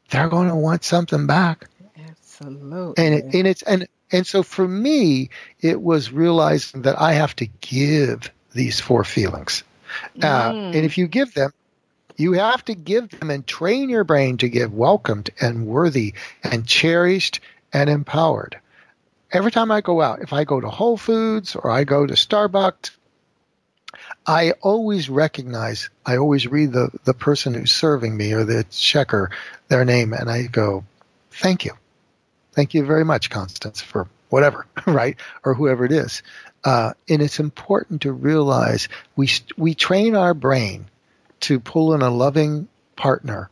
[0.09, 1.69] they're going to want something back."
[2.09, 3.05] Absolutely.
[3.05, 5.29] And it, and it's and and so for me,
[5.59, 9.63] it was realizing that I have to give these four feelings.
[10.21, 10.65] Uh, mm.
[10.75, 11.51] And if you give them,
[12.15, 16.67] you have to give them and train your brain to give welcomed and worthy and
[16.67, 17.39] cherished
[17.71, 18.59] and empowered.
[19.31, 22.13] Every time I go out, if I go to Whole Foods or I go to
[22.13, 22.91] Starbucks,
[24.25, 29.31] I always recognize, I always read the, the person who's serving me or the checker,
[29.67, 30.85] their name, and I go,
[31.31, 31.71] thank you.
[32.53, 35.17] Thank you very much, Constance, for whatever, right?
[35.43, 36.23] Or whoever it is.
[36.63, 40.85] Uh, and it's important to realize we we train our brain
[41.41, 43.49] to pull in a loving partner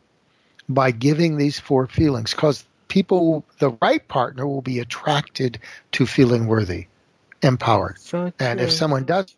[0.70, 5.60] by giving these four feelings because people the right partner will be attracted
[5.92, 6.88] to feeling worthy
[7.42, 9.36] empowered so and if someone does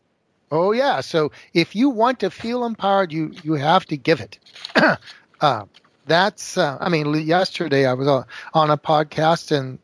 [0.54, 4.40] oh yeah so if you want to feel empowered you you have to give it
[5.42, 5.66] uh,
[6.06, 8.08] that's uh, i mean yesterday i was
[8.54, 9.80] on, a podcast and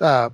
[0.00, 0.30] uh,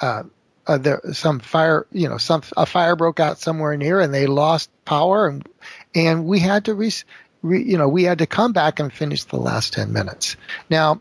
[0.00, 0.22] uh
[0.70, 4.26] uh, there some fire, you know, some a fire broke out somewhere near, and they
[4.26, 5.48] lost power, and
[5.96, 6.92] and we had to re,
[7.42, 10.36] re you know, we had to come back and finish the last ten minutes.
[10.68, 11.00] Now,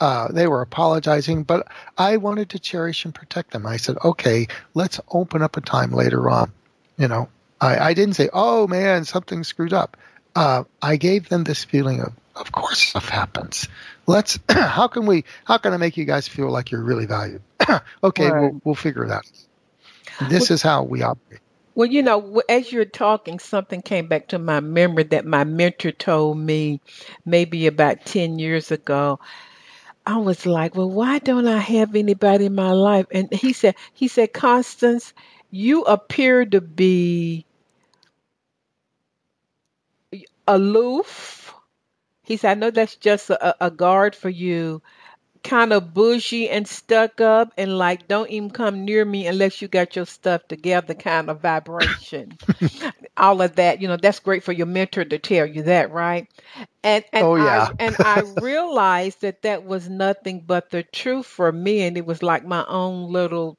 [0.00, 1.66] uh, they were apologizing, but
[1.98, 3.66] I wanted to cherish and protect them.
[3.66, 6.52] I said, okay, let's open up a time later on.
[6.96, 7.28] You know,
[7.60, 9.96] I, I didn't say, oh man, something screwed up.
[10.34, 13.68] Uh, I gave them this feeling of, of course, stuff happens.
[14.06, 17.42] Let's, how can we, how can I make you guys feel like you're really valued?
[18.04, 18.40] okay, right.
[18.40, 19.30] we'll, we'll figure it out.
[20.28, 21.40] This well, is how we operate.
[21.74, 25.92] Well, you know, as you're talking, something came back to my memory that my mentor
[25.92, 26.80] told me
[27.24, 29.20] maybe about 10 years ago.
[30.04, 33.06] I was like, well, why don't I have anybody in my life?
[33.12, 35.12] And he said, he said, Constance,
[35.50, 37.46] you appear to be
[40.54, 41.54] aloof.
[42.22, 44.82] He said, I know that's just a, a guard for you,
[45.42, 49.68] kind of bougie and stuck up and like don't even come near me unless you
[49.68, 52.36] got your stuff together kind of vibration
[53.16, 56.28] all of that you know that's great for your mentor to tell you that right
[56.84, 57.68] and and oh, yeah.
[57.70, 62.04] I, and I realized that that was nothing but the truth for me and it
[62.04, 63.56] was like my own little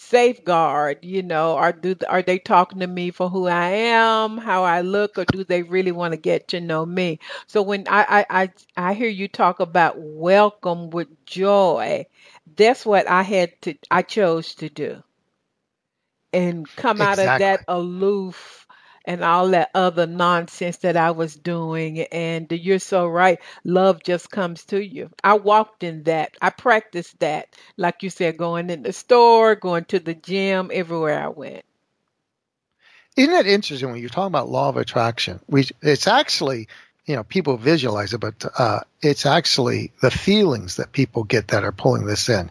[0.00, 4.64] safeguard you know are do are they talking to me for who i am how
[4.64, 7.18] i look or do they really want to get to know me?
[7.46, 8.50] So when I, I i
[8.90, 12.06] i hear you talk about welcome with joy
[12.56, 15.02] that's what i had to i chose to do
[16.32, 18.59] and come out of that aloof
[19.10, 21.98] and all that other nonsense that I was doing.
[21.98, 23.40] And you're so right.
[23.64, 25.10] Love just comes to you.
[25.24, 26.36] I walked in that.
[26.40, 27.48] I practiced that.
[27.76, 31.64] Like you said, going in the store, going to the gym, everywhere I went.
[33.16, 35.40] Isn't that interesting when you're talking about law of attraction?
[35.82, 36.68] It's actually,
[37.04, 41.64] you know, people visualize it, but uh, it's actually the feelings that people get that
[41.64, 42.48] are pulling this in.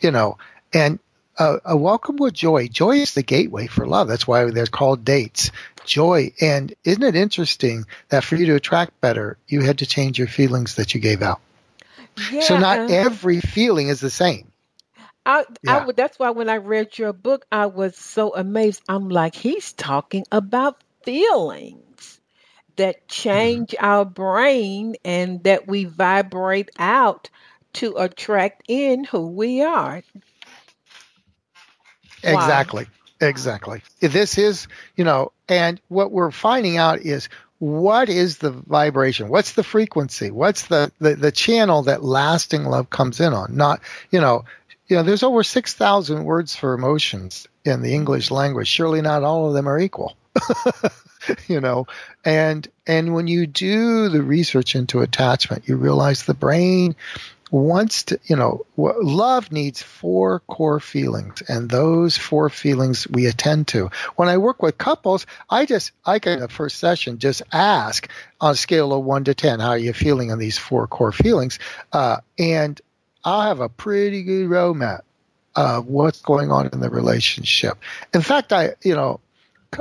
[0.00, 0.38] You know,
[0.72, 0.98] and
[1.38, 2.68] uh, a welcome with joy.
[2.68, 4.08] Joy is the gateway for love.
[4.08, 5.50] That's why they're called dates.
[5.86, 6.32] Joy.
[6.40, 10.28] And isn't it interesting that for you to attract better, you had to change your
[10.28, 11.40] feelings that you gave out?
[12.30, 12.40] Yeah.
[12.40, 14.50] So not uh, every feeling is the same.
[15.24, 15.84] I, I Yeah.
[15.86, 18.82] would, that's why when I read your book, I was so amazed.
[18.88, 22.20] I'm like, he's talking about feelings
[22.76, 23.84] that change mm-hmm.
[23.84, 27.28] our brain and that we vibrate out
[27.74, 30.02] to attract in who we are.
[32.24, 32.64] Wow.
[33.20, 33.82] Exactly.
[34.00, 39.28] This is, you know, and what we're finding out is what is the vibration?
[39.28, 40.30] What's the frequency?
[40.30, 43.56] What's the, the, the channel that lasting love comes in on?
[43.56, 44.44] Not, you know,
[44.88, 48.68] you know, there's over 6,000 words for emotions in the English language.
[48.68, 50.16] Surely not all of them are equal.
[51.48, 51.86] you know,
[52.24, 56.94] and, and when you do the research into attachment, you realize the brain
[57.50, 63.68] wants to, you know, love needs four core feelings, and those four feelings we attend
[63.68, 63.90] to.
[64.16, 68.08] When I work with couples, I just, I can, the first session, just ask
[68.40, 71.12] on a scale of one to 10, how are you feeling on these four core
[71.12, 71.58] feelings?
[71.92, 72.80] Uh, and
[73.24, 75.02] I'll have a pretty good roadmap
[75.54, 77.78] of what's going on in the relationship.
[78.12, 79.20] In fact, I, you know,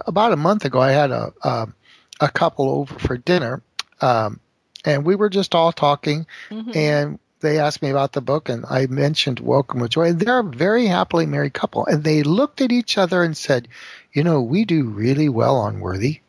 [0.07, 1.73] about a month ago, I had a, um
[2.21, 3.61] a couple over for dinner,
[3.99, 4.39] um,
[4.85, 6.75] and we were just all talking, Mhm.
[6.75, 10.13] and they asked me about the book, and I mentioned Welcome with Joy.
[10.13, 13.67] They're a very happily married couple, and they looked at each other and said,
[14.13, 16.21] "You know, we do really well on Worthy,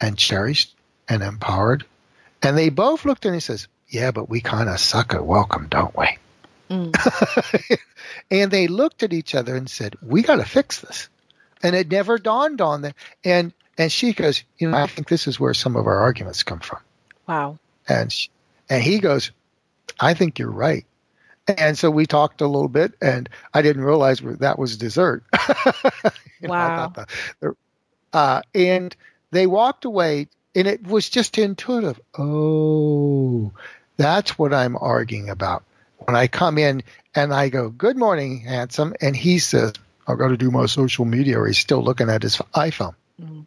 [0.00, 0.74] and Cherished,
[1.08, 1.84] and Empowered."
[2.42, 5.66] And they both looked at and says, "Yeah, but we kind of suck at Welcome,
[5.68, 6.16] don't we?"
[6.70, 7.78] Mm.
[8.30, 11.08] and they looked at each other and said, "We got to fix this."
[11.62, 12.92] And it never dawned on them.
[13.24, 16.44] And and she goes, "You know, I think this is where some of our arguments
[16.44, 16.78] come from."
[17.26, 17.58] Wow.
[17.88, 18.28] And sh
[18.68, 19.30] and he goes,
[20.00, 20.84] "I think you're right."
[21.48, 25.24] And so we talked a little bit, and I didn't realize that was dessert.
[26.42, 26.92] You know, Wow.
[27.40, 27.56] the-
[28.12, 28.94] uh, and
[29.30, 31.98] they walked away, and it was just intuitive.
[32.18, 33.52] Oh,
[33.96, 35.64] that's what I'm arguing about.
[36.04, 36.82] When I come in
[37.14, 39.72] and I go, "Good morning, handsome," and he says,
[40.06, 42.94] "I've got to do my social media," or he's still looking at his iPhone.
[43.18, 43.42] hmm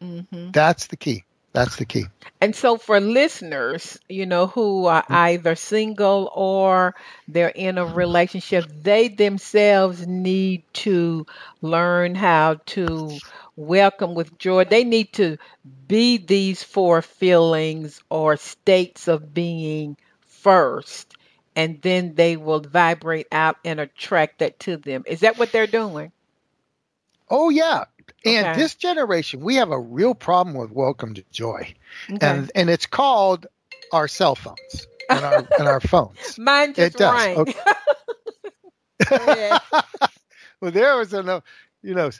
[0.00, 1.24] hmm That's the key.
[1.54, 2.06] That's the key.
[2.40, 5.14] And so, for listeners, you know, who are mm-hmm.
[5.14, 6.96] either single or
[7.28, 11.26] they're in a relationship, they themselves need to
[11.62, 13.18] learn how to
[13.54, 14.64] welcome with joy.
[14.64, 15.38] They need to
[15.86, 19.96] be these four feelings or states of being
[20.26, 21.14] first,
[21.54, 25.04] and then they will vibrate out and attract that to them.
[25.06, 26.10] Is that what they're doing?
[27.30, 27.84] Oh yeah.
[28.24, 28.58] And Okay.
[28.58, 31.74] this generation, we have a real problem with welcome to joy.
[32.10, 32.26] Okay.
[32.26, 33.46] And and it's called
[33.92, 36.38] our cell phones and our and our phones.
[36.38, 37.14] Mine just It does.
[37.14, 37.36] rang.
[37.38, 37.60] Okay.
[40.60, 41.42] Well, there was a
[41.82, 42.10] you know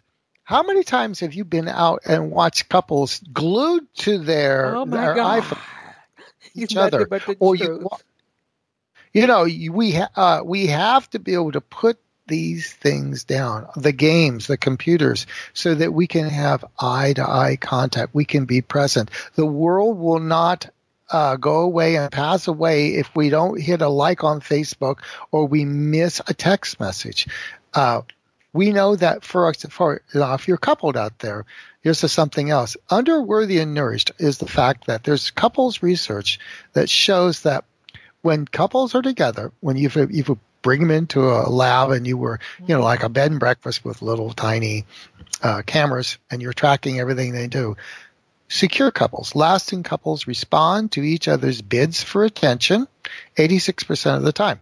[0.42, 5.14] how many times have you been out and watched couples glued to their oh their
[5.14, 5.42] God.
[5.42, 5.94] iPhone
[6.54, 7.08] each other
[7.40, 8.04] or you truth.
[9.14, 13.24] you know you, we ha- uh, we have to be able to put these things
[13.24, 18.14] down the games the computers so that we can have eye to eye contact.
[18.14, 19.10] We can be present.
[19.34, 20.70] The world will not
[21.10, 25.00] uh, go away and pass away if we don't hit a like on facebook
[25.30, 27.28] or we miss a text message.
[27.74, 28.02] Uh,
[28.52, 31.44] we know that for us for uh, if you're coupled out there
[31.84, 32.76] here's something else.
[32.90, 36.40] Under worthy and nourished is the fact that there's couples research
[36.72, 37.64] that shows that
[38.22, 42.40] when couples are together, when you've, you bring them into a lab and you were,
[42.58, 44.86] you know, like a bed and breakfast with little tiny
[45.42, 47.76] uh, cameras and you're tracking everything they do.
[48.48, 52.88] Secure couples, lasting couples respond to each other's bids for attention
[53.36, 54.58] 86% of the time.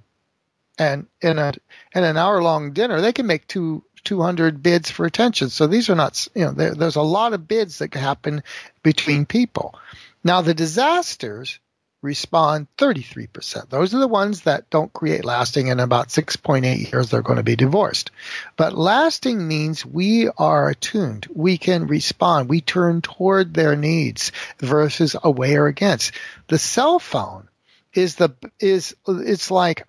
[0.79, 1.53] And in a
[1.95, 5.51] in an hour long dinner, they can make two 200 bids for attention.
[5.51, 8.43] So these are not, you know, there, there's a lot of bids that can happen
[8.83, 9.79] between people.
[10.25, 11.61] Now the disasters
[12.03, 13.71] respond 33%.
[13.71, 17.45] Those are the ones that don't create lasting in about 6.8 years they're going to
[17.45, 18.11] be divorced.
[18.57, 21.29] But lasting means we are attuned.
[21.33, 22.49] We can respond.
[22.49, 26.13] We turn toward their needs versus away or against.
[26.49, 27.49] The cell phone
[27.95, 29.87] is the is it's like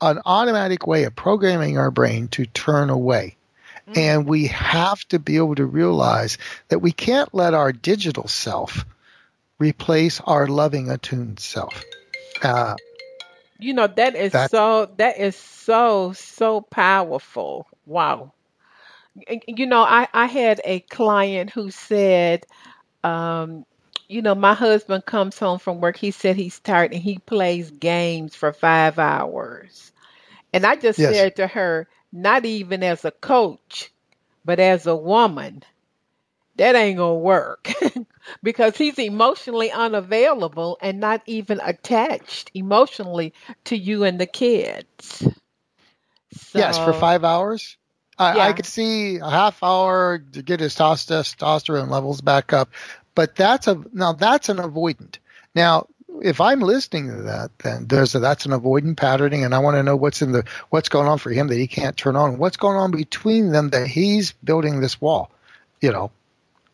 [0.00, 3.36] an automatic way of programming our brain to turn away.
[3.88, 3.98] Mm.
[3.98, 6.38] And we have to be able to realize
[6.68, 8.84] that we can't let our digital self
[9.58, 11.84] replace our loving attuned self.
[12.42, 12.76] Uh,
[13.58, 17.66] You know that is That- so that is so so powerful.
[17.86, 18.32] Wow.
[19.46, 22.46] You know, I I had a client who said,
[23.04, 23.64] um,
[24.08, 25.96] you know, my husband comes home from work.
[25.96, 29.92] He said he's tired and he plays games for five hours.
[30.52, 31.16] And I just Yes.
[31.16, 33.90] said to her, not even as a coach,
[34.44, 35.62] but as a woman,
[36.56, 37.72] that ain't gonna work
[38.42, 43.32] because he's emotionally unavailable and not even attached emotionally
[43.64, 45.26] to you and the kids.
[46.54, 47.76] yes, for five hours.
[48.18, 52.70] I, I could see a half hour to get his testosterone levels back up,
[53.14, 55.18] but that's a now that's an avoidant.
[55.54, 55.86] Now,
[56.22, 59.76] if I'm listening to that, then there's a, that's an avoidant patterning, and I want
[59.76, 62.38] to know what's in the what's going on for him that he can't turn on.
[62.38, 65.30] What's going on between them that he's building this wall,
[65.82, 66.10] you know,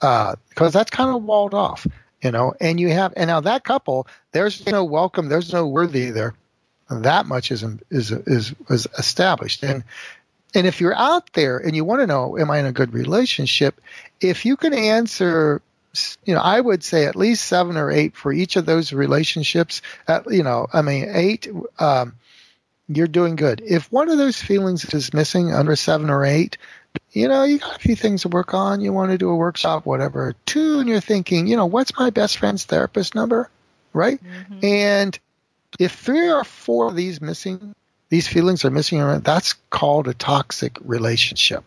[0.03, 1.86] because that's kind of walled off,
[2.22, 2.55] you know.
[2.61, 6.34] And you have and now that couple, there's no welcome, there's no worthy there.
[6.90, 9.84] That much is is is is established, and
[10.55, 12.92] and if you're out there and you want to know, am I in a good
[12.92, 13.80] relationship?
[14.20, 15.62] If you can answer,
[16.24, 19.80] you know, I would say at least seven or eight for each of those relationships.
[20.09, 21.48] At, you know, I mean, eight,
[21.78, 22.14] um,
[22.88, 23.62] you're doing good.
[23.64, 26.59] If one of those feelings is missing under seven or eight,
[27.12, 28.80] you know, you got a few things to work on.
[28.80, 30.34] You want to do a workshop, whatever.
[30.46, 33.50] Two, and you're thinking, you know, what's my best friend's therapist number,
[33.92, 34.18] right?
[34.62, 35.18] And
[35.78, 37.74] if three or four of these missing,
[38.08, 41.64] these feelings are missing, that's called a toxic relationship.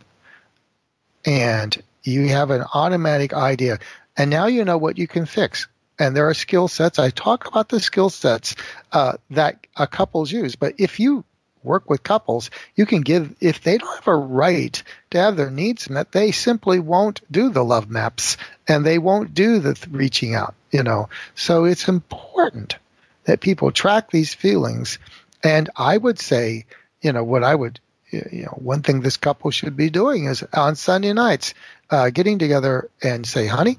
[1.26, 3.80] And you have an automatic idea.
[4.18, 5.68] And now you know what you can fix.
[5.98, 7.00] And there are skill sets.
[7.00, 8.56] I talk about the skill sets
[8.91, 10.56] uh, that couples use.
[10.56, 11.24] But if you
[11.66, 15.51] work with couples, you can give, if they don't have a right to have their
[15.51, 18.38] needs met, they simply won't do the love maps
[18.68, 21.09] and they won't do the th- reaching out, you know.
[21.36, 22.78] So it's important
[23.26, 24.99] that people track these feelings.
[25.43, 26.66] And I would say,
[27.01, 27.80] you know, what I would,
[28.11, 31.53] you know, one thing this couple should be doing is on Sunday nights,
[31.89, 33.78] uh, getting together and say, honey,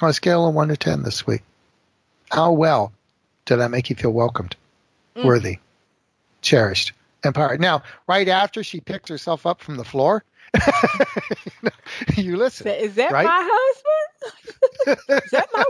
[0.00, 1.42] on a scale of one to 10 this week,
[2.30, 2.92] how well
[3.44, 4.56] did I make you feel welcomed,
[5.24, 5.58] worthy,
[6.42, 6.92] cherished,
[7.24, 7.60] empowered?
[7.60, 10.24] Now, right after she picks herself up from the floor,
[12.16, 12.68] you listen.
[12.68, 13.24] Is that right?
[13.24, 14.98] my husband?
[15.24, 15.64] Is that my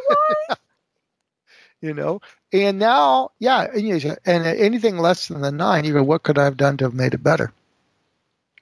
[0.48, 0.58] wife?
[1.80, 2.20] you know
[2.52, 6.44] and now yeah and, and anything less than the nine you go what could i
[6.44, 7.52] have done to have made it better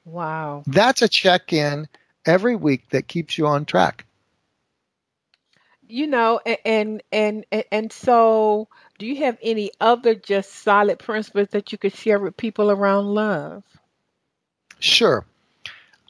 [0.05, 0.63] Wow.
[0.67, 1.89] that's a check-in
[2.27, 4.05] every week that keeps you on track
[5.89, 8.69] You know, and and and and so
[8.99, 13.07] do you have any other just solid principles that you could share with people around
[13.07, 13.63] love?
[14.79, 15.25] sure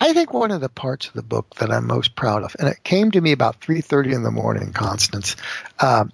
[0.01, 2.69] i think one of the parts of the book that i'm most proud of and
[2.69, 5.37] it came to me about 3.30 in the morning constance
[5.81, 6.13] um,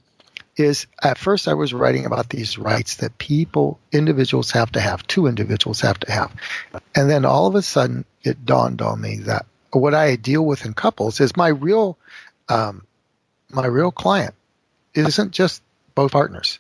[0.57, 5.07] is at first i was writing about these rights that people individuals have to have
[5.07, 6.33] two individuals have to have
[6.95, 10.67] and then all of a sudden it dawned on me that what i deal with
[10.67, 11.97] in couples is my real
[12.49, 12.87] um,
[13.53, 14.35] my real client
[14.95, 15.63] isn't just
[15.95, 16.59] both partners.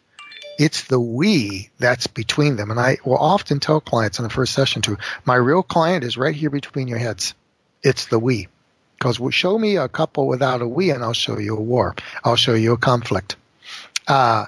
[0.58, 2.70] It's the we that's between them.
[2.70, 6.16] And i will often tell clients in the first session too my real client is
[6.16, 7.34] right here between your heads.
[7.82, 8.48] It's the we.
[8.98, 11.94] Because show me a couple without a we and i'll show you a war.
[12.22, 13.36] I'll show you a conflict.
[14.06, 14.46] Uh,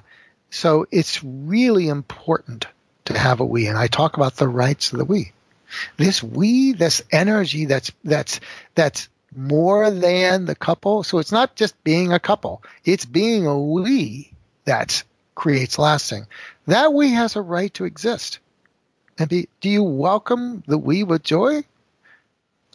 [0.50, 2.66] so it's really important
[3.06, 5.32] to have a we, and I talk about the rights of the we.
[5.96, 8.40] This we, this energy that's that's
[8.74, 11.02] that's more than the couple.
[11.02, 14.32] So it's not just being a couple; it's being a we
[14.64, 15.02] that
[15.34, 16.26] creates lasting.
[16.66, 18.38] That we has a right to exist.
[19.18, 21.64] And be, do you welcome the we with joy?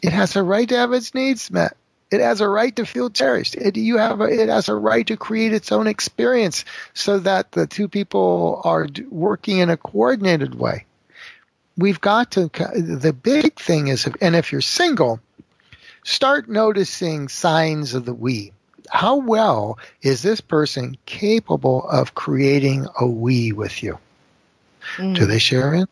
[0.02, 1.76] It has a right to have its needs met.
[2.10, 3.54] It has a right to feel cherished.
[3.54, 7.52] It, you have a, it has a right to create its own experience so that
[7.52, 10.86] the two people are working in a coordinated way.
[11.76, 15.20] We've got to, the big thing is, and if you're single,
[16.04, 18.52] start noticing signs of the we.
[18.90, 23.98] How well is this person capable of creating a we with you?
[24.96, 25.14] Mm.
[25.14, 25.88] Do they share it?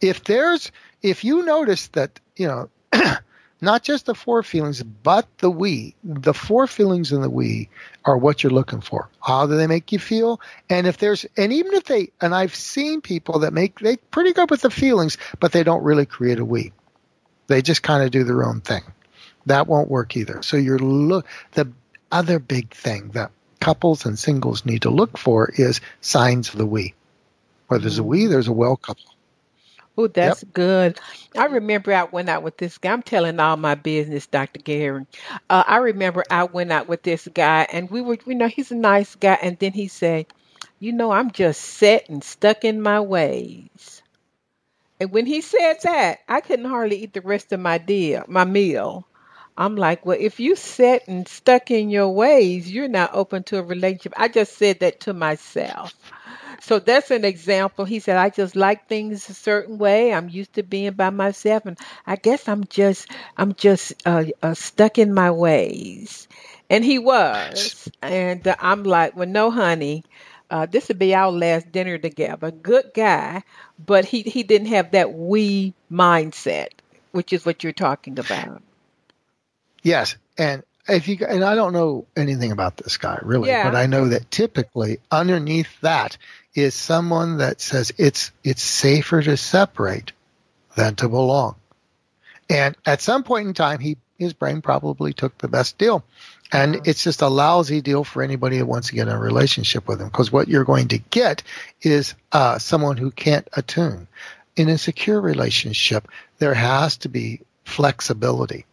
[0.00, 0.70] If there's,
[1.02, 2.68] if you notice that, you know,
[3.60, 5.94] not just the four feelings, but the we.
[6.04, 7.68] The four feelings and the we
[8.04, 9.08] are what you're looking for.
[9.20, 10.40] How do they make you feel?
[10.68, 14.32] And if there's, and even if they, and I've seen people that make, they pretty
[14.32, 16.72] good with the feelings, but they don't really create a we.
[17.50, 18.84] They just kind of do their own thing.
[19.46, 20.40] That won't work either.
[20.40, 21.72] So you're look, the
[22.12, 26.64] other big thing that couples and singles need to look for is signs of the
[26.64, 26.94] we.
[27.66, 29.02] Where there's a we, there's a well couple.
[29.98, 31.00] Oh, that's good.
[31.36, 32.92] I remember I went out with this guy.
[32.92, 34.60] I'm telling all my business, Dr.
[34.60, 35.06] Gary.
[35.50, 38.70] Uh, I remember I went out with this guy, and we were, you know, he's
[38.70, 39.38] a nice guy.
[39.42, 40.26] And then he said,
[40.78, 43.99] You know, I'm just set and stuck in my ways.
[45.00, 48.44] And when he said that, I couldn't hardly eat the rest of my deal, my
[48.44, 49.06] meal.
[49.56, 53.58] I'm like, well, if you set and stuck in your ways, you're not open to
[53.58, 54.14] a relationship.
[54.16, 55.94] I just said that to myself.
[56.60, 57.84] So that's an example.
[57.84, 60.12] He said, I just like things a certain way.
[60.14, 64.54] I'm used to being by myself, and I guess I'm just, I'm just uh, uh,
[64.54, 66.28] stuck in my ways.
[66.70, 67.90] And he was.
[68.02, 70.04] And uh, I'm like, well, no, honey.
[70.50, 72.50] Uh, this would be our last dinner together.
[72.50, 73.44] Good guy,
[73.84, 76.68] but he, he didn't have that we mindset,
[77.12, 78.60] which is what you're talking about.
[79.82, 83.70] Yes, and if you and I don't know anything about this guy really, Yeah.
[83.70, 86.18] but I know that typically underneath that
[86.54, 90.12] is someone that says it's it's safer to separate
[90.76, 91.54] than to belong.
[92.48, 96.04] And at some point in time, he his brain probably took the best deal,
[96.52, 99.86] and it's just a lousy deal for anybody who wants to get in a relationship
[99.86, 100.08] with him.
[100.08, 101.42] Because what you're going to get
[101.82, 104.08] is uh, someone who can't attune.
[104.56, 108.66] In a secure relationship, there has to be flexibility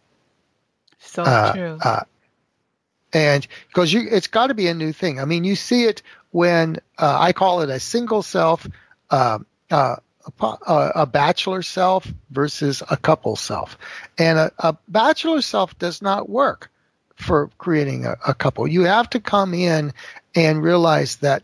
[0.98, 1.78] So uh, true.
[1.82, 2.02] uh,
[3.12, 5.20] and because you, it's got to be a new thing.
[5.20, 8.66] I mean, you see it when uh, I call it a single self,
[9.10, 9.38] uh,
[9.70, 9.96] uh,
[10.40, 13.78] a, uh, a bachelor self versus a couple self,
[14.18, 16.70] and a, a bachelor self does not work
[17.18, 18.66] for creating a, a couple.
[18.66, 19.92] You have to come in
[20.34, 21.42] and realize that.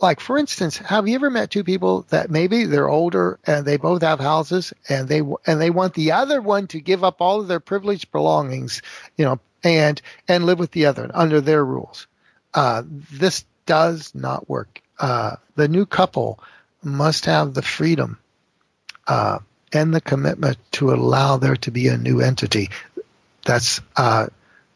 [0.00, 3.76] Like for instance, have you ever met two people that maybe they're older and they
[3.76, 7.40] both have houses and they and they want the other one to give up all
[7.40, 8.80] of their privileged belongings,
[9.18, 12.06] you know, and and live with the other under their rules.
[12.54, 14.80] Uh, this does not work.
[14.98, 16.40] Uh, the new couple
[16.82, 18.18] must have the freedom
[19.06, 19.38] uh,
[19.72, 22.70] and the commitment to allow there to be a new entity.
[23.44, 24.28] That's uh,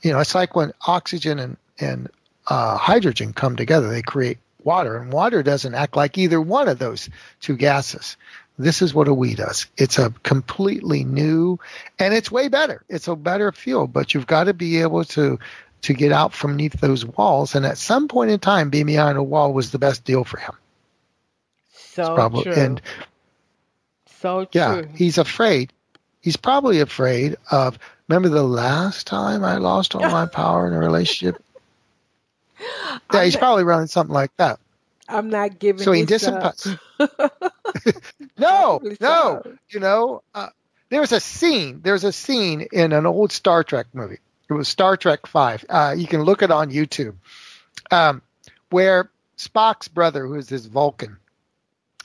[0.05, 2.09] you know, it's like when oxygen and and
[2.47, 6.79] uh, hydrogen come together, they create water, and water doesn't act like either one of
[6.79, 7.09] those
[7.41, 8.17] two gases.
[8.59, 9.67] This is what a we does.
[9.77, 11.59] It's a completely new,
[11.99, 12.85] and it's way better.
[12.89, 15.39] It's a better fuel, but you've got to be able to
[15.83, 17.55] to get out from beneath those walls.
[17.55, 20.39] And at some point in time, being behind a wall was the best deal for
[20.39, 20.55] him.
[21.73, 22.53] so Probably, true.
[22.53, 22.83] and
[24.21, 25.73] so yeah, he's afraid.
[26.21, 27.79] He's probably afraid of.
[28.09, 31.43] Remember the last time I lost all my power in a relationship?
[33.13, 34.59] Yeah, he's I'm- probably running something like that.
[35.07, 36.27] I'm not giving So he this
[38.39, 39.43] No, no.
[39.69, 40.49] You know, uh,
[40.89, 41.81] there's a scene.
[41.83, 44.19] There's a scene in an old Star Trek movie.
[44.49, 45.65] It was Star Trek Five.
[45.69, 47.15] Uh, you can look it on YouTube,
[47.91, 48.23] um,
[48.71, 51.17] where Spock's brother, who is this Vulcan,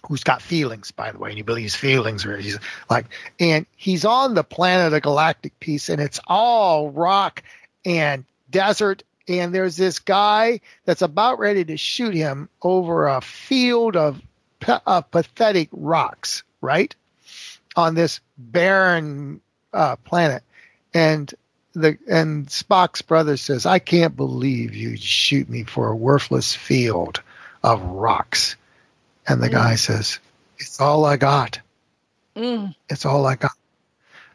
[0.08, 2.58] who's got feelings, by the way, and he believes feelings, or he's
[2.90, 3.06] like,
[3.40, 7.44] and he's on the planet of galactic peace, and it's all rock
[7.86, 9.04] and desert.
[9.28, 14.20] And there's this guy that's about ready to shoot him over a field of,
[14.86, 16.96] of pathetic rocks, right?
[17.76, 19.42] On this barren
[19.72, 20.44] uh, planet.
[20.94, 21.32] And
[21.74, 27.22] the and Spock's brother says, I can't believe you shoot me for a worthless field
[27.64, 28.56] of rocks.
[29.30, 30.20] And the guy says,
[30.58, 31.60] It's all I got.
[32.36, 33.52] Mm, It's all I got.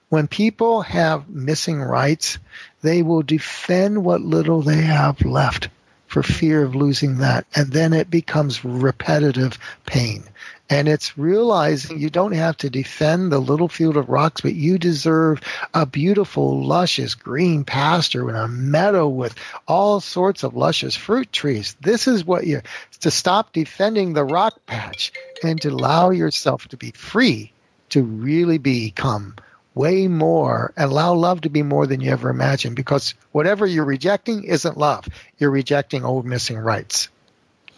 [0.08, 2.38] When people have missing rights,
[2.82, 5.68] they will defend what little they have left
[6.06, 7.46] for fear of losing that.
[7.56, 10.22] And then it becomes repetitive pain.
[10.70, 14.78] And it's realizing you don't have to defend the little field of rocks, but you
[14.78, 15.40] deserve
[15.74, 19.34] a beautiful, luscious green pasture and a meadow with
[19.68, 21.76] all sorts of luscious fruit trees.
[21.80, 22.62] This is what you
[23.00, 25.12] to stop defending the rock patch
[25.42, 27.52] and to allow yourself to be free
[27.90, 29.36] to really become
[29.74, 33.84] way more and allow love to be more than you ever imagined because whatever you're
[33.84, 35.06] rejecting isn't love.
[35.38, 37.08] You're rejecting old missing rights.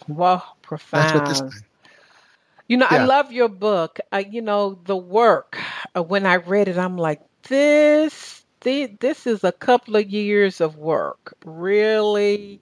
[0.07, 1.63] wow, That's what this profound.
[2.67, 3.99] You know, I love your book.
[4.11, 5.57] Uh, you know, the work.
[5.95, 10.61] Uh, when I read it, I'm like, this, thi- this is a couple of years
[10.61, 12.61] of work, really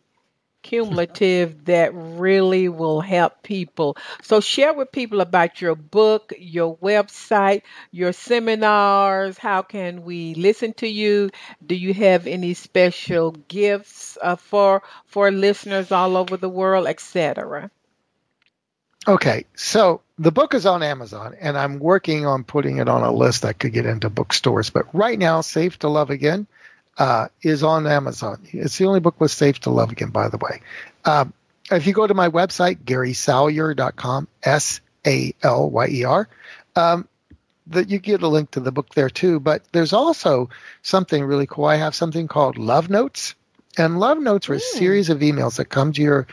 [0.64, 3.98] cumulative that really will help people.
[4.24, 9.38] So share with people about your book, your website, your seminars.
[9.38, 11.30] How can we listen to you?
[11.66, 17.70] Do you have any special gifts uh, for for listeners all over the world, etc.?
[19.08, 23.12] Okay, so the book is on Amazon, and I'm working on putting it on a
[23.12, 24.72] list that could get into bookstores.
[24.72, 26.48] But right now, Safe to Love Again
[26.98, 28.48] uh, is on Amazon.
[28.52, 30.62] It's the only book with Safe to Love Again, by the way.
[31.04, 31.34] Um,
[31.72, 36.28] if you go to my website, GarySalyer.com, S A L Y E R,
[36.76, 37.08] um,
[37.68, 39.40] that you get a link to the book there too.
[39.40, 40.50] But there's also
[40.82, 41.66] something really cool.
[41.66, 43.36] I have something called Love Notes,
[43.78, 46.28] and Love Notes are a series of emails that come to your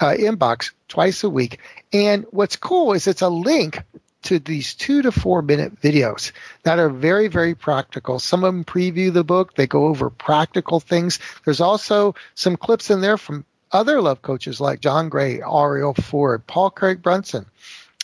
[0.00, 1.58] uh, inbox twice a week.
[1.92, 3.82] And what's cool is it's a link
[4.24, 6.32] to these two to four minute videos
[6.64, 8.18] that are very, very practical.
[8.18, 9.54] Some of them preview the book.
[9.54, 11.20] They go over practical things.
[11.44, 16.46] There's also some clips in there from other love coaches like John Gray, Arielle Ford,
[16.46, 17.46] Paul Carrick Brunson,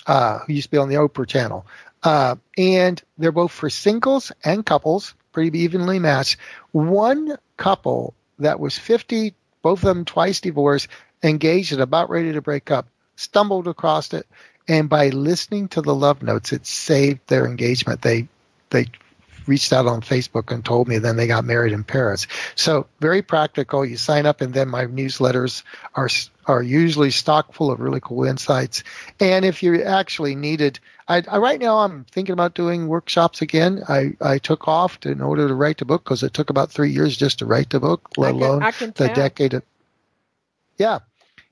[0.07, 1.67] uh, who used to be on the Oprah channel.
[2.03, 6.37] Uh, and they're both for singles and couples, pretty evenly matched.
[6.73, 10.89] One couple that was 50, both of them twice divorced,
[11.23, 14.27] engaged and about ready to break up, stumbled across it,
[14.69, 18.03] and by listening to the love notes, it saved their engagement.
[18.03, 18.29] They
[18.71, 18.87] they
[19.47, 20.99] reached out on Facebook and told me.
[20.99, 22.27] Then they got married in Paris.
[22.55, 23.85] So very practical.
[23.85, 25.63] You sign up, and then my newsletters
[25.95, 26.09] are
[26.47, 28.83] are usually stock full of really cool insights.
[29.21, 33.83] And if you actually needed, I, I right now I'm thinking about doing workshops again.
[33.89, 36.71] I I took off to, in order to write the book because it took about
[36.71, 39.55] three years just to write the book, let I can, alone I can the decade
[39.55, 39.63] of.
[40.79, 41.01] Yeah,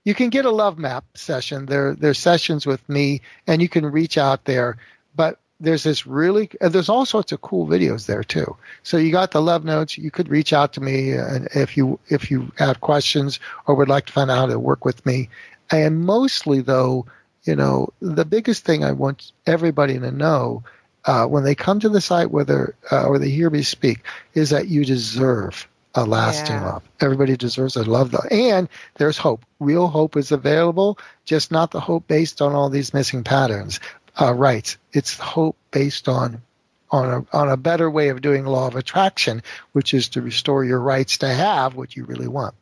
[0.04, 1.66] you can get a love map session.
[1.66, 4.78] There, there's sessions with me, and you can reach out there.
[5.14, 8.56] But there's this really, there's all sorts of cool videos there too.
[8.82, 9.98] So you got the love notes.
[9.98, 14.06] You could reach out to me, if you if you have questions or would like
[14.06, 15.28] to find out how to work with me.
[15.70, 17.06] And mostly, though,
[17.44, 20.64] you know, the biggest thing I want everybody to know
[21.04, 24.50] uh, when they come to the site, whether uh, or they hear me speak, is
[24.50, 26.64] that you deserve a lasting Yeah.
[26.64, 26.82] love.
[27.00, 28.24] Everybody deserves a love, though.
[28.30, 29.44] And there's hope.
[29.58, 33.80] Real hope is available, just not the hope based on all these missing patterns.
[34.20, 34.76] Uh, rights.
[34.92, 36.42] It's hope based on
[36.90, 40.64] on a on a better way of doing law of attraction, which is to restore
[40.64, 42.54] your rights to have what you really want.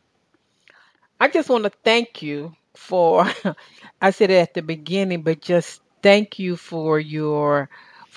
[1.19, 3.27] I just want to thank you for
[4.01, 7.69] I said it at the beginning, but just thank you for your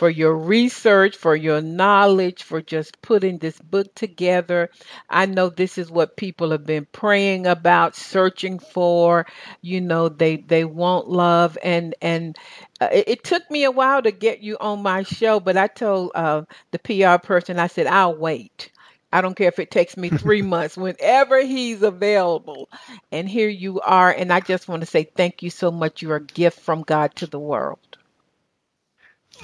[0.02, 4.72] for your research, for your knowledge, for just putting this book together.
[5.08, 9.28] I know this is what people have been praying about, searching for.
[9.62, 12.36] You know, they they want love, and and
[12.82, 15.68] uh, it, it took me a while to get you on my show, but I
[15.68, 18.72] told uh, the PR person, I said, I'll wait.
[19.14, 22.70] I don't care if it takes me three months, whenever he's available.
[23.12, 24.10] And here you are.
[24.12, 26.02] And I just want to say thank you so much.
[26.02, 28.00] You're a gift from God to the world.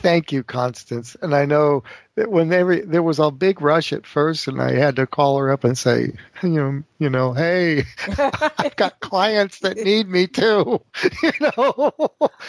[0.01, 1.17] Thank you, Constance.
[1.21, 1.83] And I know
[2.15, 5.51] that when there was a big rush at first, and I had to call her
[5.51, 7.83] up and say, you know, you know, hey,
[8.57, 10.81] I've got clients that need me too,
[11.23, 11.91] you know.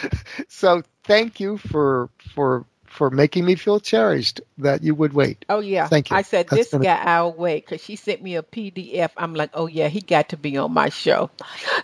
[0.47, 5.45] so thank you for for for making me feel cherished that you would wait.
[5.49, 5.87] Oh yeah.
[5.87, 6.15] Thank you.
[6.17, 9.11] I said That's this gonna- guy I'll wait because she sent me a PDF.
[9.17, 11.29] I'm like, oh yeah, he got to be on my show.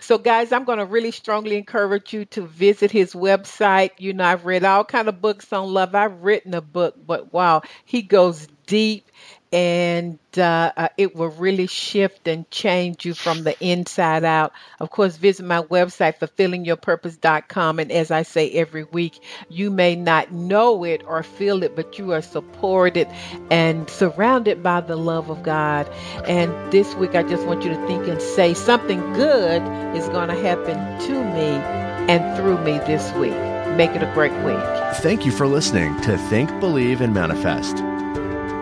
[0.00, 3.90] So guys, I'm going to really strongly encourage you to visit his website.
[3.98, 5.94] You know, I've read all kind of books on love.
[5.94, 9.10] I've written a book, but wow, he goes deep
[9.52, 14.52] and uh, uh, it will really shift and change you from the inside out.
[14.80, 17.78] Of course, visit my website, fulfillingyourpurpose.com.
[17.78, 21.98] And as I say every week, you may not know it or feel it, but
[21.98, 23.08] you are supported
[23.50, 25.88] and surrounded by the love of God.
[26.26, 29.62] And this week, I just want you to think and say something good
[29.96, 30.76] is going to happen
[31.06, 31.60] to me
[32.08, 33.36] and through me this week.
[33.76, 34.58] Make it a great week.
[34.96, 37.76] Thank you for listening to Think, Believe, and Manifest.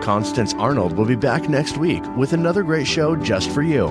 [0.05, 3.87] Constance Arnold will be back next week with another great show just for you.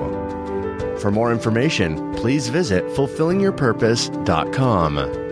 [1.00, 5.23] For more information, please visit fulfillingyourpurpose.com.